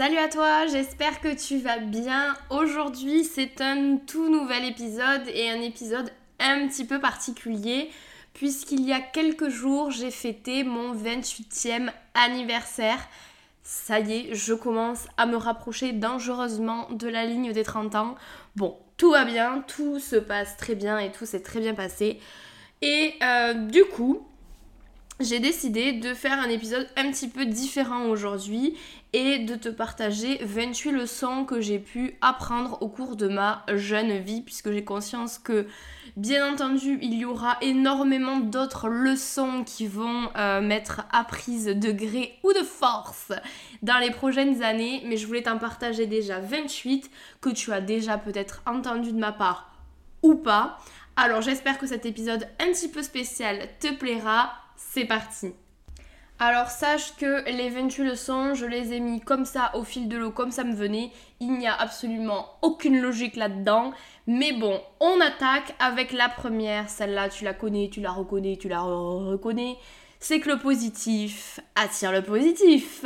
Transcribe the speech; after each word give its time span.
Salut 0.00 0.16
à 0.16 0.28
toi, 0.28 0.66
j'espère 0.66 1.20
que 1.20 1.28
tu 1.36 1.58
vas 1.58 1.76
bien. 1.76 2.34
Aujourd'hui, 2.48 3.22
c'est 3.22 3.60
un 3.60 3.98
tout 3.98 4.30
nouvel 4.30 4.64
épisode 4.64 5.28
et 5.28 5.50
un 5.50 5.60
épisode 5.60 6.10
un 6.38 6.66
petit 6.66 6.86
peu 6.86 6.98
particulier 6.98 7.90
puisqu'il 8.32 8.80
y 8.80 8.94
a 8.94 9.00
quelques 9.02 9.50
jours, 9.50 9.90
j'ai 9.90 10.10
fêté 10.10 10.64
mon 10.64 10.94
28e 10.94 11.90
anniversaire. 12.14 12.98
Ça 13.62 14.00
y 14.00 14.12
est, 14.12 14.34
je 14.34 14.54
commence 14.54 15.06
à 15.18 15.26
me 15.26 15.36
rapprocher 15.36 15.92
dangereusement 15.92 16.88
de 16.92 17.06
la 17.06 17.26
ligne 17.26 17.52
des 17.52 17.62
30 17.62 17.94
ans. 17.94 18.14
Bon, 18.56 18.78
tout 18.96 19.10
va 19.10 19.26
bien, 19.26 19.62
tout 19.66 19.98
se 19.98 20.16
passe 20.16 20.56
très 20.56 20.76
bien 20.76 20.98
et 20.98 21.12
tout 21.12 21.26
s'est 21.26 21.42
très 21.42 21.60
bien 21.60 21.74
passé. 21.74 22.20
Et 22.80 23.16
euh, 23.22 23.52
du 23.52 23.84
coup, 23.84 24.26
j'ai 25.20 25.38
décidé 25.38 25.92
de 25.92 26.14
faire 26.14 26.38
un 26.38 26.48
épisode 26.48 26.88
un 26.96 27.10
petit 27.10 27.28
peu 27.28 27.44
différent 27.44 28.06
aujourd'hui 28.06 28.74
et 29.12 29.40
de 29.40 29.54
te 29.54 29.68
partager 29.68 30.38
28 30.42 30.92
leçons 30.92 31.44
que 31.44 31.60
j'ai 31.60 31.78
pu 31.78 32.14
apprendre 32.22 32.78
au 32.80 32.88
cours 32.88 33.16
de 33.16 33.28
ma 33.28 33.64
jeune 33.74 34.16
vie 34.18 34.40
puisque 34.40 34.72
j'ai 34.72 34.82
conscience 34.82 35.38
que 35.38 35.66
bien 36.16 36.50
entendu 36.50 36.98
il 37.02 37.14
y 37.14 37.26
aura 37.26 37.58
énormément 37.60 38.40
d'autres 38.40 38.88
leçons 38.88 39.62
qui 39.64 39.86
vont 39.86 40.30
euh, 40.36 40.62
m'être 40.62 41.02
apprises 41.12 41.66
de 41.66 41.92
gré 41.92 42.38
ou 42.42 42.54
de 42.54 42.64
force 42.64 43.32
dans 43.82 43.98
les 43.98 44.10
prochaines 44.10 44.62
années 44.62 45.02
mais 45.04 45.18
je 45.18 45.26
voulais 45.26 45.42
t'en 45.42 45.58
partager 45.58 46.06
déjà 46.06 46.40
28 46.40 47.10
que 47.42 47.50
tu 47.50 47.72
as 47.72 47.82
déjà 47.82 48.16
peut-être 48.16 48.62
entendu 48.64 49.12
de 49.12 49.18
ma 49.18 49.32
part 49.32 49.70
ou 50.22 50.34
pas. 50.34 50.78
Alors 51.16 51.42
j'espère 51.42 51.78
que 51.78 51.86
cet 51.86 52.06
épisode 52.06 52.48
un 52.58 52.72
petit 52.72 52.88
peu 52.88 53.02
spécial 53.02 53.68
te 53.80 53.92
plaira 53.92 54.59
c'est 54.92 55.04
parti. 55.04 55.52
Alors 56.40 56.68
sache 56.68 57.14
que 57.16 57.48
les 57.50 57.68
28 57.68 58.04
leçons, 58.04 58.54
je 58.54 58.66
les 58.66 58.94
ai 58.94 59.00
mis 59.00 59.20
comme 59.20 59.44
ça 59.44 59.70
au 59.74 59.84
fil 59.84 60.08
de 60.08 60.16
l'eau, 60.16 60.30
comme 60.30 60.50
ça 60.50 60.64
me 60.64 60.74
venait. 60.74 61.10
Il 61.38 61.52
n'y 61.52 61.68
a 61.68 61.74
absolument 61.74 62.46
aucune 62.62 63.00
logique 63.00 63.36
là-dedans. 63.36 63.92
Mais 64.26 64.52
bon, 64.52 64.80
on 65.00 65.20
attaque 65.20 65.74
avec 65.78 66.12
la 66.12 66.28
première. 66.28 66.88
Celle-là, 66.88 67.28
tu 67.28 67.44
la 67.44 67.52
connais, 67.52 67.88
tu 67.92 68.00
la 68.00 68.10
reconnais, 68.10 68.56
tu 68.56 68.68
la 68.68 68.80
reconnais. 68.80 69.76
C'est 70.18 70.40
que 70.40 70.48
le 70.48 70.58
positif 70.58 71.60
attire 71.76 72.10
le 72.10 72.22
positif. 72.22 73.04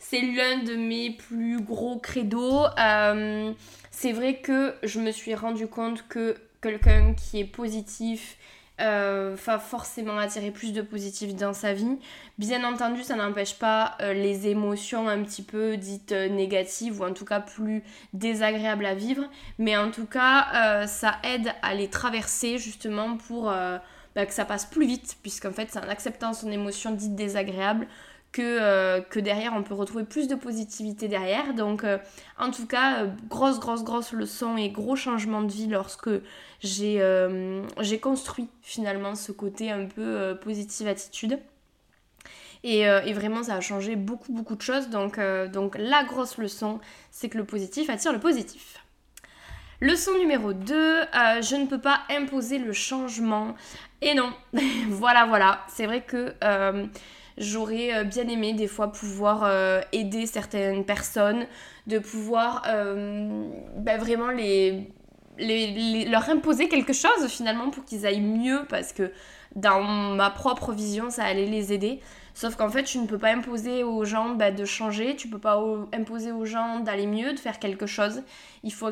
C'est 0.00 0.20
l'un 0.20 0.64
de 0.64 0.74
mes 0.74 1.12
plus 1.12 1.62
gros 1.62 1.98
credos. 1.98 2.66
Euh, 2.78 3.52
c'est 3.90 4.12
vrai 4.12 4.40
que 4.40 4.74
je 4.82 5.00
me 5.00 5.12
suis 5.12 5.34
rendu 5.34 5.66
compte 5.66 6.06
que 6.08 6.36
quelqu'un 6.60 7.14
qui 7.14 7.40
est 7.40 7.44
positif, 7.44 8.36
euh, 8.80 9.36
forcément 9.36 10.16
attirer 10.16 10.50
plus 10.50 10.72
de 10.72 10.80
positif 10.80 11.36
dans 11.36 11.52
sa 11.52 11.74
vie. 11.74 11.98
Bien 12.38 12.64
entendu, 12.64 13.02
ça 13.02 13.14
n'empêche 13.16 13.58
pas 13.58 13.96
euh, 14.00 14.14
les 14.14 14.48
émotions 14.48 15.08
un 15.08 15.22
petit 15.22 15.42
peu 15.42 15.76
dites 15.76 16.12
euh, 16.12 16.28
négatives 16.28 17.00
ou 17.00 17.04
en 17.04 17.12
tout 17.12 17.26
cas 17.26 17.40
plus 17.40 17.84
désagréables 18.14 18.86
à 18.86 18.94
vivre, 18.94 19.24
mais 19.58 19.76
en 19.76 19.90
tout 19.90 20.06
cas, 20.06 20.86
ça 20.86 21.18
aide 21.22 21.52
à 21.62 21.74
les 21.74 21.88
traverser 21.88 22.58
justement 22.58 23.16
pour 23.16 23.44
bah, 23.44 24.26
que 24.26 24.32
ça 24.32 24.44
passe 24.44 24.64
plus 24.64 24.86
vite, 24.86 25.16
puisqu'en 25.22 25.52
fait, 25.52 25.68
c'est 25.70 25.78
en 25.78 25.88
acceptant 25.88 26.32
son 26.32 26.50
émotion 26.50 26.92
dite 26.92 27.14
désagréable 27.14 27.86
que, 28.32 29.00
que, 29.10 29.20
derrière 29.20 29.52
on 29.54 29.62
peut 29.62 29.74
retrouver 29.74 30.04
plus 30.04 30.26
de 30.26 30.34
positivité 30.34 31.06
derrière. 31.06 31.54
Donc 31.54 31.84
en 32.38 32.50
tout 32.50 32.66
cas, 32.66 33.06
grosse, 33.28 33.60
grosse, 33.60 33.84
grosse 33.84 34.12
leçon 34.12 34.56
et 34.56 34.70
gros 34.70 34.96
changement 34.96 35.42
de 35.42 35.52
vie 35.52 35.66
lorsque 35.66 36.08
euh, 36.80 37.66
j'ai 37.80 37.98
construit 37.98 38.48
finalement 38.62 39.14
ce 39.14 39.32
côté 39.32 39.70
un 39.70 39.86
peu 39.86 40.02
euh, 40.02 40.34
positive 40.34 40.88
attitude. 40.88 41.38
Euh, 42.64 43.00
et, 43.02 43.12
vraiment, 43.12 43.42
ça 43.42 43.56
a 43.56 43.60
changé 43.60 43.96
beaucoup, 43.96 44.32
beaucoup 44.32 44.54
de 44.54 44.62
choses. 44.62 44.88
Donc, 44.88 45.18
donc 45.52 45.76
la 45.76 46.04
grosse 46.04 46.38
leçon, 46.38 46.80
c'est 47.10 47.28
que 47.28 47.38
le 47.38 47.44
positif 47.44 47.90
attire 47.90 48.12
le 48.12 48.20
positif. 48.20 48.84
Leçon 49.80 50.16
numéro 50.16 50.52
2, 50.52 50.66
je 50.72 51.56
ne 51.56 51.66
peux 51.66 51.80
pas 51.80 52.02
imposer 52.08 52.58
le 52.58 52.72
changement. 52.72 53.56
Et 54.00 54.14
non, 54.14 54.32
voilà, 54.88 55.26
voilà. 55.26 55.66
C'est 55.68 55.86
vrai 55.86 56.02
que 56.02 56.34
j'aurais 57.38 58.04
bien 58.04 58.28
aimé 58.28 58.52
des 58.52 58.66
fois 58.66 58.92
pouvoir 58.92 59.50
aider 59.92 60.26
certaines 60.26 60.84
personnes, 60.84 61.46
de 61.86 61.98
pouvoir 61.98 62.62
ben, 62.64 63.98
vraiment 63.98 64.30
les 64.30 64.92
leur 65.38 66.28
imposer 66.28 66.68
quelque 66.68 66.92
chose 66.92 67.26
finalement 67.28 67.70
pour 67.70 67.84
qu'ils 67.84 68.06
aillent 68.06 68.20
mieux 68.20 68.64
parce 68.68 68.92
que 68.92 69.12
dans 69.56 69.82
ma 69.82 70.30
propre 70.30 70.72
vision 70.72 71.10
ça 71.10 71.24
allait 71.24 71.46
les 71.46 71.72
aider. 71.72 72.00
Sauf 72.34 72.56
qu'en 72.56 72.70
fait 72.70 72.84
tu 72.84 72.98
ne 72.98 73.06
peux 73.06 73.18
pas 73.18 73.32
imposer 73.32 73.82
aux 73.82 74.04
gens 74.04 74.30
bah, 74.30 74.50
de 74.50 74.64
changer, 74.64 75.16
tu 75.16 75.28
peux 75.28 75.38
pas 75.38 75.62
imposer 75.92 76.32
aux 76.32 76.46
gens 76.46 76.80
d'aller 76.80 77.06
mieux, 77.06 77.32
de 77.32 77.38
faire 77.38 77.58
quelque 77.58 77.86
chose. 77.86 78.22
Il 78.62 78.72
faut 78.72 78.88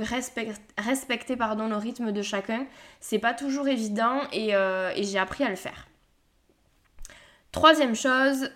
respecter 0.79 1.37
pardon, 1.37 1.69
le 1.69 1.77
rythme 1.77 2.13
de 2.13 2.23
chacun. 2.23 2.67
C'est 3.01 3.19
pas 3.19 3.33
toujours 3.33 3.69
évident 3.69 4.21
et, 4.33 4.55
euh, 4.55 4.93
et 4.95 5.05
j'ai 5.05 5.19
appris 5.19 5.45
à 5.45 5.49
le 5.49 5.57
faire. 5.57 5.90
Troisième 7.53 7.97
chose, 7.97 8.49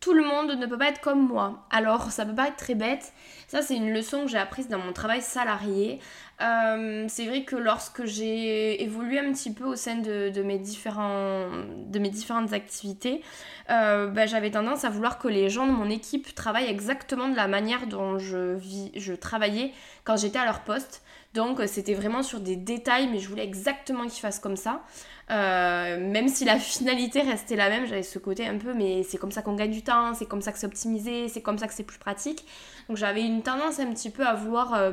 tout 0.00 0.12
le 0.12 0.24
monde 0.24 0.52
ne 0.52 0.66
peut 0.66 0.78
pas 0.78 0.88
être 0.88 1.00
comme 1.00 1.28
moi. 1.28 1.66
Alors, 1.70 2.10
ça 2.10 2.24
peut 2.24 2.34
pas 2.34 2.48
être 2.48 2.56
très 2.56 2.74
bête. 2.74 3.12
Ça, 3.46 3.62
c'est 3.62 3.76
une 3.76 3.92
leçon 3.92 4.24
que 4.24 4.28
j'ai 4.28 4.38
apprise 4.38 4.68
dans 4.68 4.78
mon 4.78 4.92
travail 4.92 5.22
salarié. 5.22 6.00
Euh, 6.40 7.04
c'est 7.08 7.26
vrai 7.26 7.44
que 7.44 7.54
lorsque 7.54 8.06
j'ai 8.06 8.82
évolué 8.82 9.18
un 9.18 9.30
petit 9.32 9.52
peu 9.52 9.64
au 9.64 9.76
sein 9.76 9.96
de, 9.96 10.42
mes, 10.42 10.58
différentes 10.58 12.52
activités, 12.52 13.22
euh, 13.68 14.08
bah, 14.08 14.26
j'avais 14.26 14.50
tendance 14.50 14.84
à 14.84 14.90
vouloir 14.90 15.18
que 15.18 15.28
les 15.28 15.50
gens 15.50 15.66
de 15.66 15.72
mon 15.72 15.90
équipe 15.90 16.34
travaillent 16.34 16.70
exactement 16.70 17.28
de 17.28 17.36
la 17.36 17.46
manière 17.46 17.86
dont 17.86 18.18
je, 18.18 18.54
vis, 18.54 18.90
je 18.96 19.12
travaillais 19.12 19.72
quand 20.04 20.16
j'étais 20.16 20.38
à 20.38 20.44
leur 20.44 20.60
poste. 20.60 21.02
Donc 21.34 21.60
c'était 21.66 21.94
vraiment 21.94 22.24
sur 22.24 22.40
des 22.40 22.56
détails, 22.56 23.08
mais 23.08 23.20
je 23.20 23.28
voulais 23.28 23.44
exactement 23.44 24.04
qu'ils 24.04 24.20
fassent 24.20 24.40
comme 24.40 24.56
ça. 24.56 24.82
Euh, 25.30 25.98
même 26.00 26.28
si 26.28 26.44
la 26.44 26.58
finalité 26.58 27.20
restait 27.20 27.54
la 27.54 27.68
même, 27.68 27.86
j'avais 27.86 28.02
ce 28.02 28.18
côté 28.18 28.46
un 28.46 28.58
peu, 28.58 28.74
mais 28.74 29.04
c'est 29.04 29.18
comme 29.18 29.30
ça 29.30 29.42
qu'on 29.42 29.54
gagne 29.54 29.70
du 29.70 29.82
temps, 29.82 30.12
c'est 30.14 30.26
comme 30.26 30.42
ça 30.42 30.50
que 30.50 30.58
c'est 30.58 30.66
optimisé, 30.66 31.28
c'est 31.28 31.42
comme 31.42 31.58
ça 31.58 31.68
que 31.68 31.74
c'est 31.74 31.84
plus 31.84 31.98
pratique. 31.98 32.44
Donc 32.88 32.96
j'avais 32.96 33.22
une 33.22 33.42
tendance 33.42 33.78
un 33.78 33.92
petit 33.92 34.10
peu 34.10 34.26
à 34.26 34.34
vouloir, 34.34 34.74
euh, 34.74 34.92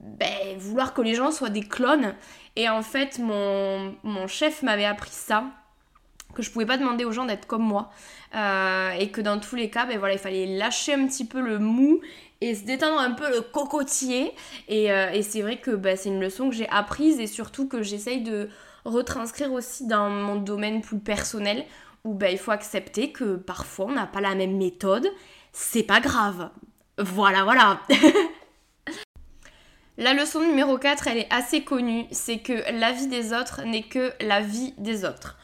ben, 0.00 0.58
vouloir 0.58 0.92
que 0.92 1.00
les 1.00 1.14
gens 1.14 1.30
soient 1.30 1.48
des 1.48 1.62
clones. 1.62 2.14
Et 2.54 2.68
en 2.68 2.82
fait, 2.82 3.18
mon, 3.18 3.94
chef 4.26 4.62
m'avait 4.62 4.84
appris 4.84 5.10
ça 5.10 5.44
que 6.34 6.42
je 6.42 6.50
pouvais 6.50 6.66
pas 6.66 6.76
demander 6.76 7.04
aux 7.04 7.12
gens 7.12 7.24
d'être 7.24 7.46
comme 7.46 7.62
moi 7.62 7.90
euh, 8.34 8.90
et 8.92 9.10
que 9.10 9.20
dans 9.20 9.38
tous 9.38 9.54
les 9.54 9.68
cas 9.68 9.84
ben 9.84 9.98
voilà 9.98 10.14
il 10.14 10.18
fallait 10.18 10.46
lâcher 10.46 10.94
un 10.94 11.06
petit 11.06 11.26
peu 11.26 11.42
le 11.42 11.58
mou 11.58 12.00
et 12.40 12.54
se 12.54 12.64
détendre 12.64 12.98
un 12.98 13.10
peu 13.10 13.28
le 13.28 13.42
cocotier 13.42 14.32
et, 14.66 14.86
et 14.86 15.22
c'est 15.22 15.42
vrai 15.42 15.58
que 15.58 15.72
ben, 15.72 15.94
c'est 15.94 16.08
une 16.08 16.22
leçon 16.22 16.48
que 16.48 16.54
j'ai 16.54 16.68
apprise 16.70 17.20
et 17.20 17.26
surtout 17.26 17.68
que 17.68 17.82
j'essaye 17.82 18.22
de 18.22 18.48
retranscrire 18.84 19.52
aussi 19.52 19.86
dans 19.86 20.10
mon 20.10 20.36
domaine 20.36 20.80
plus 20.80 20.98
personnel 20.98 21.64
où 22.04 22.14
ben, 22.14 22.32
il 22.32 22.38
faut 22.38 22.50
accepter 22.50 23.12
que 23.12 23.36
parfois 23.36 23.86
on 23.86 23.92
n'a 23.92 24.06
pas 24.06 24.20
la 24.20 24.34
même 24.34 24.56
méthode, 24.56 25.06
c'est 25.52 25.82
pas 25.82 26.00
grave. 26.00 26.50
Voilà, 26.98 27.44
voilà. 27.44 27.80
la 29.98 30.14
leçon 30.14 30.40
numéro 30.40 30.78
4, 30.78 31.08
elle 31.08 31.18
est 31.18 31.32
assez 31.32 31.62
connue, 31.62 32.06
c'est 32.10 32.38
que 32.38 32.70
la 32.72 32.92
vie 32.92 33.06
des 33.06 33.32
autres 33.32 33.62
n'est 33.62 33.84
que 33.84 34.12
la 34.20 34.40
vie 34.40 34.74
des 34.78 35.04
autres. 35.04 35.38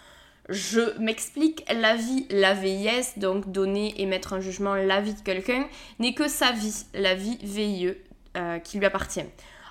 Je 0.48 0.98
m'explique, 0.98 1.64
la 1.70 1.94
vie, 1.94 2.26
la 2.30 2.54
vieillesse, 2.54 3.18
donc 3.18 3.52
donner 3.52 4.00
et 4.00 4.06
mettre 4.06 4.32
un 4.32 4.40
jugement 4.40 4.74
la 4.74 5.00
vie 5.00 5.12
de 5.12 5.20
quelqu'un, 5.20 5.68
n'est 5.98 6.14
que 6.14 6.26
sa 6.26 6.52
vie, 6.52 6.86
la 6.94 7.14
vie 7.14 7.38
VIE 7.42 7.92
euh, 8.36 8.58
qui 8.58 8.78
lui 8.78 8.86
appartient. 8.86 9.24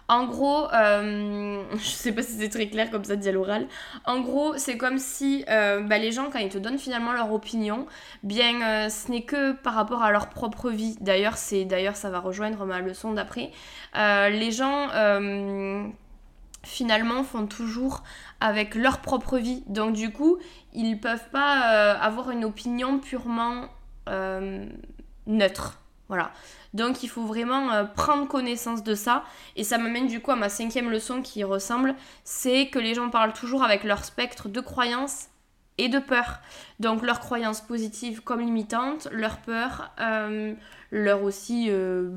En 0.09 0.25
gros, 0.25 0.71
euh, 0.73 1.63
je 1.73 1.89
sais 1.89 2.11
pas 2.13 2.21
si 2.21 2.33
c'est 2.33 2.49
très 2.49 2.67
clair 2.69 2.89
comme 2.89 3.03
ça 3.03 3.15
dit 3.15 3.27
à 3.27 3.31
l'oral. 3.31 3.67
En 4.05 4.21
gros, 4.21 4.57
c'est 4.57 4.77
comme 4.77 4.99
si 4.99 5.43
euh, 5.49 5.81
bah, 5.81 5.97
les 5.97 6.11
gens, 6.11 6.29
quand 6.31 6.39
ils 6.39 6.49
te 6.49 6.57
donnent 6.57 6.79
finalement 6.79 7.11
leur 7.11 7.31
opinion, 7.33 7.87
bien, 8.23 8.61
euh, 8.61 8.89
ce 8.89 9.11
n'est 9.11 9.23
que 9.23 9.51
par 9.51 9.73
rapport 9.73 10.03
à 10.03 10.11
leur 10.11 10.29
propre 10.29 10.69
vie. 10.69 10.95
D'ailleurs, 11.01 11.37
c'est 11.37 11.65
d'ailleurs 11.65 11.95
ça 11.95 12.09
va 12.09 12.19
rejoindre 12.19 12.65
ma 12.65 12.79
leçon 12.79 13.13
d'après. 13.13 13.51
les 13.95 14.51
gens 14.51 14.89
finalement 16.63 17.23
font 17.23 17.47
toujours 17.47 18.03
avec 18.39 18.75
leur 18.75 18.99
propre 18.99 19.37
vie. 19.37 19.63
Donc 19.67 19.93
du 19.93 20.11
coup, 20.11 20.37
ils 20.73 20.99
peuvent 20.99 21.29
pas 21.31 21.93
avoir 21.93 22.31
une 22.31 22.45
opinion 22.45 22.99
purement 22.99 23.65
neutre 25.27 25.81
Voilà. 26.07 26.31
Donc 26.77 27.01
il 27.01 27.09
faut 27.09 27.25
vraiment 27.25 27.71
euh, 27.71 27.83
prendre 27.83 28.27
connaissance 28.27 28.83
de 28.83 28.93
ça. 28.93 29.23
Et 29.55 29.63
ça 29.63 29.79
m'amène 29.79 30.07
du 30.07 30.21
coup 30.21 30.31
à 30.31 30.35
ma 30.35 30.47
cinquième 30.47 30.91
leçon 30.91 31.23
qui 31.23 31.43
ressemble, 31.43 31.95
c'est 32.23 32.67
que 32.67 32.77
les 32.77 32.93
gens 32.93 33.09
parlent 33.09 33.33
toujours 33.33 33.63
avec 33.63 33.83
leur 33.83 34.05
spectre 34.05 34.47
de 34.47 34.61
croyances 34.61 35.25
et 35.79 35.89
de 35.89 35.97
peur. 35.97 36.39
Donc 36.79 37.01
leurs 37.01 37.19
croyances 37.19 37.61
positives 37.61 38.21
comme 38.21 38.41
limitantes, 38.41 39.07
leur 39.11 39.37
peur, 39.37 39.91
euh, 39.99 40.53
leur 40.91 41.23
aussi 41.23 41.65
euh, 41.69 42.11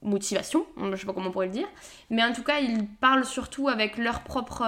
motivation, 0.00 0.64
je 0.78 0.96
sais 0.96 1.04
pas 1.04 1.12
comment 1.12 1.28
on 1.28 1.32
pourrait 1.32 1.48
le 1.48 1.52
dire. 1.52 1.68
Mais 2.08 2.24
en 2.24 2.32
tout 2.32 2.42
cas, 2.42 2.60
ils 2.60 2.86
parlent 2.86 3.26
surtout 3.26 3.68
avec 3.68 3.98
leur 3.98 4.22
propre, 4.22 4.64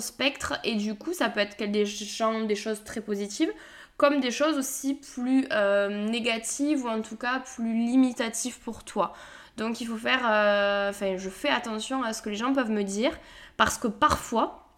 spectre. 0.00 0.54
Et 0.64 0.74
du 0.74 0.96
coup, 0.96 1.12
ça 1.12 1.28
peut 1.28 1.40
être 1.40 1.62
des 1.70 1.86
gens, 1.86 2.42
des 2.42 2.56
choses 2.56 2.82
très 2.82 3.00
positives 3.00 3.52
comme 3.98 4.20
des 4.20 4.30
choses 4.30 4.56
aussi 4.56 4.94
plus 4.94 5.46
euh, 5.52 6.08
négatives 6.08 6.84
ou 6.84 6.88
en 6.88 7.02
tout 7.02 7.16
cas 7.16 7.40
plus 7.40 7.74
limitatives 7.74 8.58
pour 8.60 8.84
toi. 8.84 9.12
Donc 9.58 9.80
il 9.80 9.88
faut 9.88 9.96
faire, 9.96 10.20
euh, 10.24 10.90
enfin 10.90 11.16
je 11.18 11.28
fais 11.28 11.50
attention 11.50 12.02
à 12.04 12.12
ce 12.12 12.22
que 12.22 12.30
les 12.30 12.36
gens 12.36 12.54
peuvent 12.54 12.70
me 12.70 12.84
dire 12.84 13.12
parce 13.56 13.76
que 13.76 13.88
parfois 13.88 14.68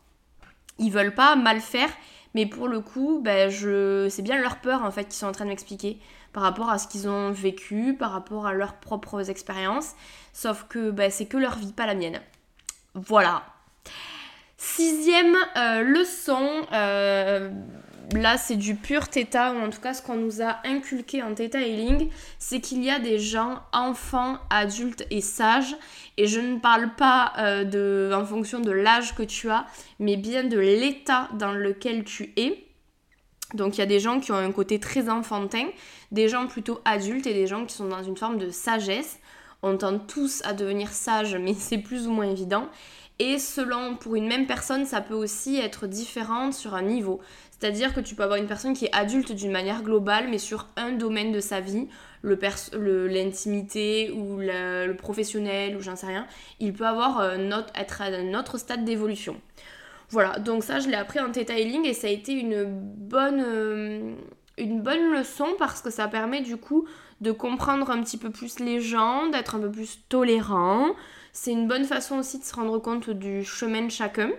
ils 0.78 0.90
veulent 0.90 1.14
pas 1.14 1.37
mal 1.37 1.61
faire, 1.61 1.90
mais 2.34 2.46
pour 2.46 2.67
le 2.67 2.81
coup, 2.81 3.20
ben, 3.22 3.50
je... 3.50 4.08
c'est 4.08 4.22
bien 4.22 4.40
leur 4.40 4.56
peur 4.56 4.82
en 4.82 4.90
fait 4.90 5.05
qu'ils 5.05 5.14
sont 5.14 5.26
en 5.26 5.32
train 5.32 5.44
de 5.44 5.50
m'expliquer 5.50 6.00
par 6.32 6.43
rapport 6.43 6.70
à 6.70 6.78
ce 6.78 6.88
qu'ils 6.88 7.06
ont 7.06 7.31
vécu, 7.31 7.94
par 7.99 8.12
rapport 8.12 8.46
à 8.46 8.55
leurs 8.55 8.75
propres 8.75 9.28
expériences. 9.28 9.94
Sauf 10.32 10.64
que 10.69 10.90
ben, 10.90 11.11
c'est 11.11 11.26
que 11.26 11.37
leur 11.37 11.56
vie, 11.56 11.72
pas 11.75 11.87
la 11.87 11.94
mienne. 11.94 12.20
Voilà. 12.94 13.43
Sixième 14.56 15.37
euh, 15.56 15.82
leçon, 15.82 16.67
là 18.14 18.37
c'est 18.37 18.56
du 18.56 18.75
pur 18.75 19.08
theta, 19.08 19.52
ou 19.52 19.58
en 19.58 19.70
tout 19.70 19.81
cas 19.81 19.94
ce 19.94 20.02
qu'on 20.02 20.17
nous 20.17 20.43
a 20.43 20.58
inculqué 20.64 21.23
en 21.23 21.35
theta 21.35 21.61
healing, 21.61 22.08
c'est 22.38 22.61
qu'il 22.61 22.82
y 22.82 22.91
a 22.91 22.99
des 22.99 23.19
gens, 23.19 23.61
enfants, 23.73 24.38
adultes 24.50 25.06
et 25.11 25.20
sages, 25.20 25.76
et 26.17 26.26
je 26.26 26.41
ne 26.41 26.58
parle 26.58 26.94
pas 26.97 27.32
euh, 27.38 27.64
de, 27.64 28.12
en 28.14 28.25
fonction 28.25 28.61
de 28.61 28.70
l'âge 28.70 29.14
que 29.14 29.23
tu 29.23 29.50
as, 29.50 29.67
mais 29.99 30.17
bien 30.17 30.44
de 30.44 30.58
l'état 30.58 31.29
dans 31.35 31.52
lequel 31.52 32.05
tu 32.05 32.32
es. 32.37 32.64
Donc 33.55 33.76
il 33.76 33.81
y 33.81 33.82
a 33.82 33.87
des 33.87 34.00
gens 34.00 34.20
qui 34.20 34.32
ont 34.32 34.37
un 34.37 34.53
côté 34.53 34.79
très 34.79 35.08
enfantin, 35.08 35.67
des 36.12 36.29
gens 36.29 36.46
plutôt 36.46 36.81
adultes 36.85 37.26
et 37.26 37.35
des 37.35 37.46
gens 37.46 37.64
qui 37.64 37.75
sont 37.75 37.88
dans 37.88 38.03
une 38.03 38.17
forme 38.17 38.38
de 38.38 38.50
sagesse. 38.50 39.19
On 39.62 39.76
tend 39.76 39.99
tous 39.99 40.43
à 40.44 40.53
devenir 40.53 40.91
sages, 40.91 41.37
mais 41.37 41.55
c'est 41.58 41.79
plus 41.79 42.06
ou 42.06 42.12
moins 42.12 42.31
évident. 42.31 42.69
Et 43.19 43.38
selon, 43.38 43.96
pour 43.96 44.17
une 44.17 44.26
même 44.26 44.46
personne, 44.46 44.87
ça 44.87 45.03
peut 45.03 45.14
aussi 45.14 45.58
être 45.58 45.87
différent 45.87 46.53
sur 46.53 46.75
un 46.75 46.81
niveau. 46.81 47.20
C'est-à-dire 47.60 47.92
que 47.92 48.00
tu 48.00 48.14
peux 48.14 48.22
avoir 48.22 48.38
une 48.38 48.46
personne 48.46 48.72
qui 48.72 48.86
est 48.86 48.94
adulte 48.94 49.32
d'une 49.32 49.52
manière 49.52 49.82
globale, 49.82 50.28
mais 50.30 50.38
sur 50.38 50.68
un 50.76 50.92
domaine 50.92 51.30
de 51.30 51.40
sa 51.40 51.60
vie, 51.60 51.88
l'intimité 52.22 54.10
ou 54.12 54.38
le, 54.38 54.92
professionnel 54.94 55.76
ou 55.76 55.80
j'en 55.80 55.94
sais 55.94 56.06
rien, 56.06 56.26
il 56.58 56.72
peut 56.72 56.86
avoir 56.86 57.20
euh, 57.20 57.36
être 57.74 58.00
à 58.00 58.06
un 58.06 58.32
autre 58.38 58.56
stade 58.58 58.84
d'évolution. 58.84 59.38
Voilà, 60.08 60.38
donc 60.38 60.64
ça 60.64 60.80
je 60.80 60.88
l'ai 60.88 60.96
appris 60.96 61.20
en 61.20 61.30
Theta 61.30 61.58
Healing 61.58 61.84
et 61.84 61.92
ça 61.92 62.06
a 62.06 62.10
été 62.10 62.32
une 62.32 62.64
bonne, 62.64 63.44
euh, 63.46 64.14
une 64.58 64.80
bonne 64.80 65.12
leçon 65.12 65.48
parce 65.58 65.82
que 65.82 65.90
ça 65.90 66.08
permet 66.08 66.40
du 66.40 66.56
coup 66.56 66.86
de 67.20 67.30
comprendre 67.30 67.90
un 67.90 68.02
petit 68.02 68.16
peu 68.16 68.30
plus 68.30 68.58
les 68.58 68.80
gens, 68.80 69.28
d'être 69.28 69.54
un 69.54 69.60
peu 69.60 69.70
plus 69.70 70.00
tolérant. 70.08 70.88
C'est 71.32 71.52
une 71.52 71.68
bonne 71.68 71.84
façon 71.84 72.18
aussi 72.18 72.38
de 72.38 72.44
se 72.44 72.54
rendre 72.54 72.78
compte 72.78 73.10
du 73.10 73.44
chemin 73.44 73.82
de 73.82 73.90
chacun. 73.90 74.30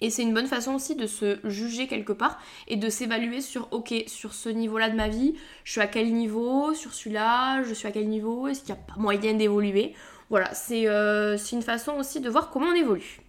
Et 0.00 0.08
c'est 0.10 0.22
une 0.22 0.32
bonne 0.32 0.46
façon 0.46 0.74
aussi 0.74 0.96
de 0.96 1.06
se 1.06 1.38
juger 1.44 1.86
quelque 1.86 2.12
part 2.12 2.38
et 2.68 2.76
de 2.76 2.88
s'évaluer 2.88 3.40
sur 3.40 3.68
ok, 3.70 3.92
sur 4.06 4.32
ce 4.32 4.48
niveau-là 4.48 4.88
de 4.88 4.96
ma 4.96 5.08
vie, 5.08 5.34
je 5.64 5.72
suis 5.72 5.80
à 5.80 5.86
quel 5.86 6.12
niveau, 6.12 6.72
sur 6.74 6.94
celui-là, 6.94 7.62
je 7.64 7.74
suis 7.74 7.86
à 7.86 7.92
quel 7.92 8.08
niveau, 8.08 8.48
est-ce 8.48 8.60
qu'il 8.60 8.74
n'y 8.74 8.80
a 8.80 8.82
pas 8.82 9.00
moyen 9.00 9.34
d'évoluer? 9.34 9.94
Voilà, 10.30 10.52
euh, 10.70 11.36
c'est 11.36 11.56
une 11.56 11.62
façon 11.62 11.92
aussi 11.94 12.20
de 12.20 12.30
voir 12.30 12.50
comment 12.50 12.68
on 12.68 12.74
évolue. 12.74 13.20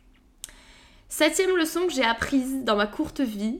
Septième 1.09 1.57
leçon 1.57 1.88
que 1.88 1.91
j'ai 1.91 2.06
apprise 2.06 2.63
dans 2.63 2.77
ma 2.77 2.88
courte 2.88 3.19
vie, 3.19 3.59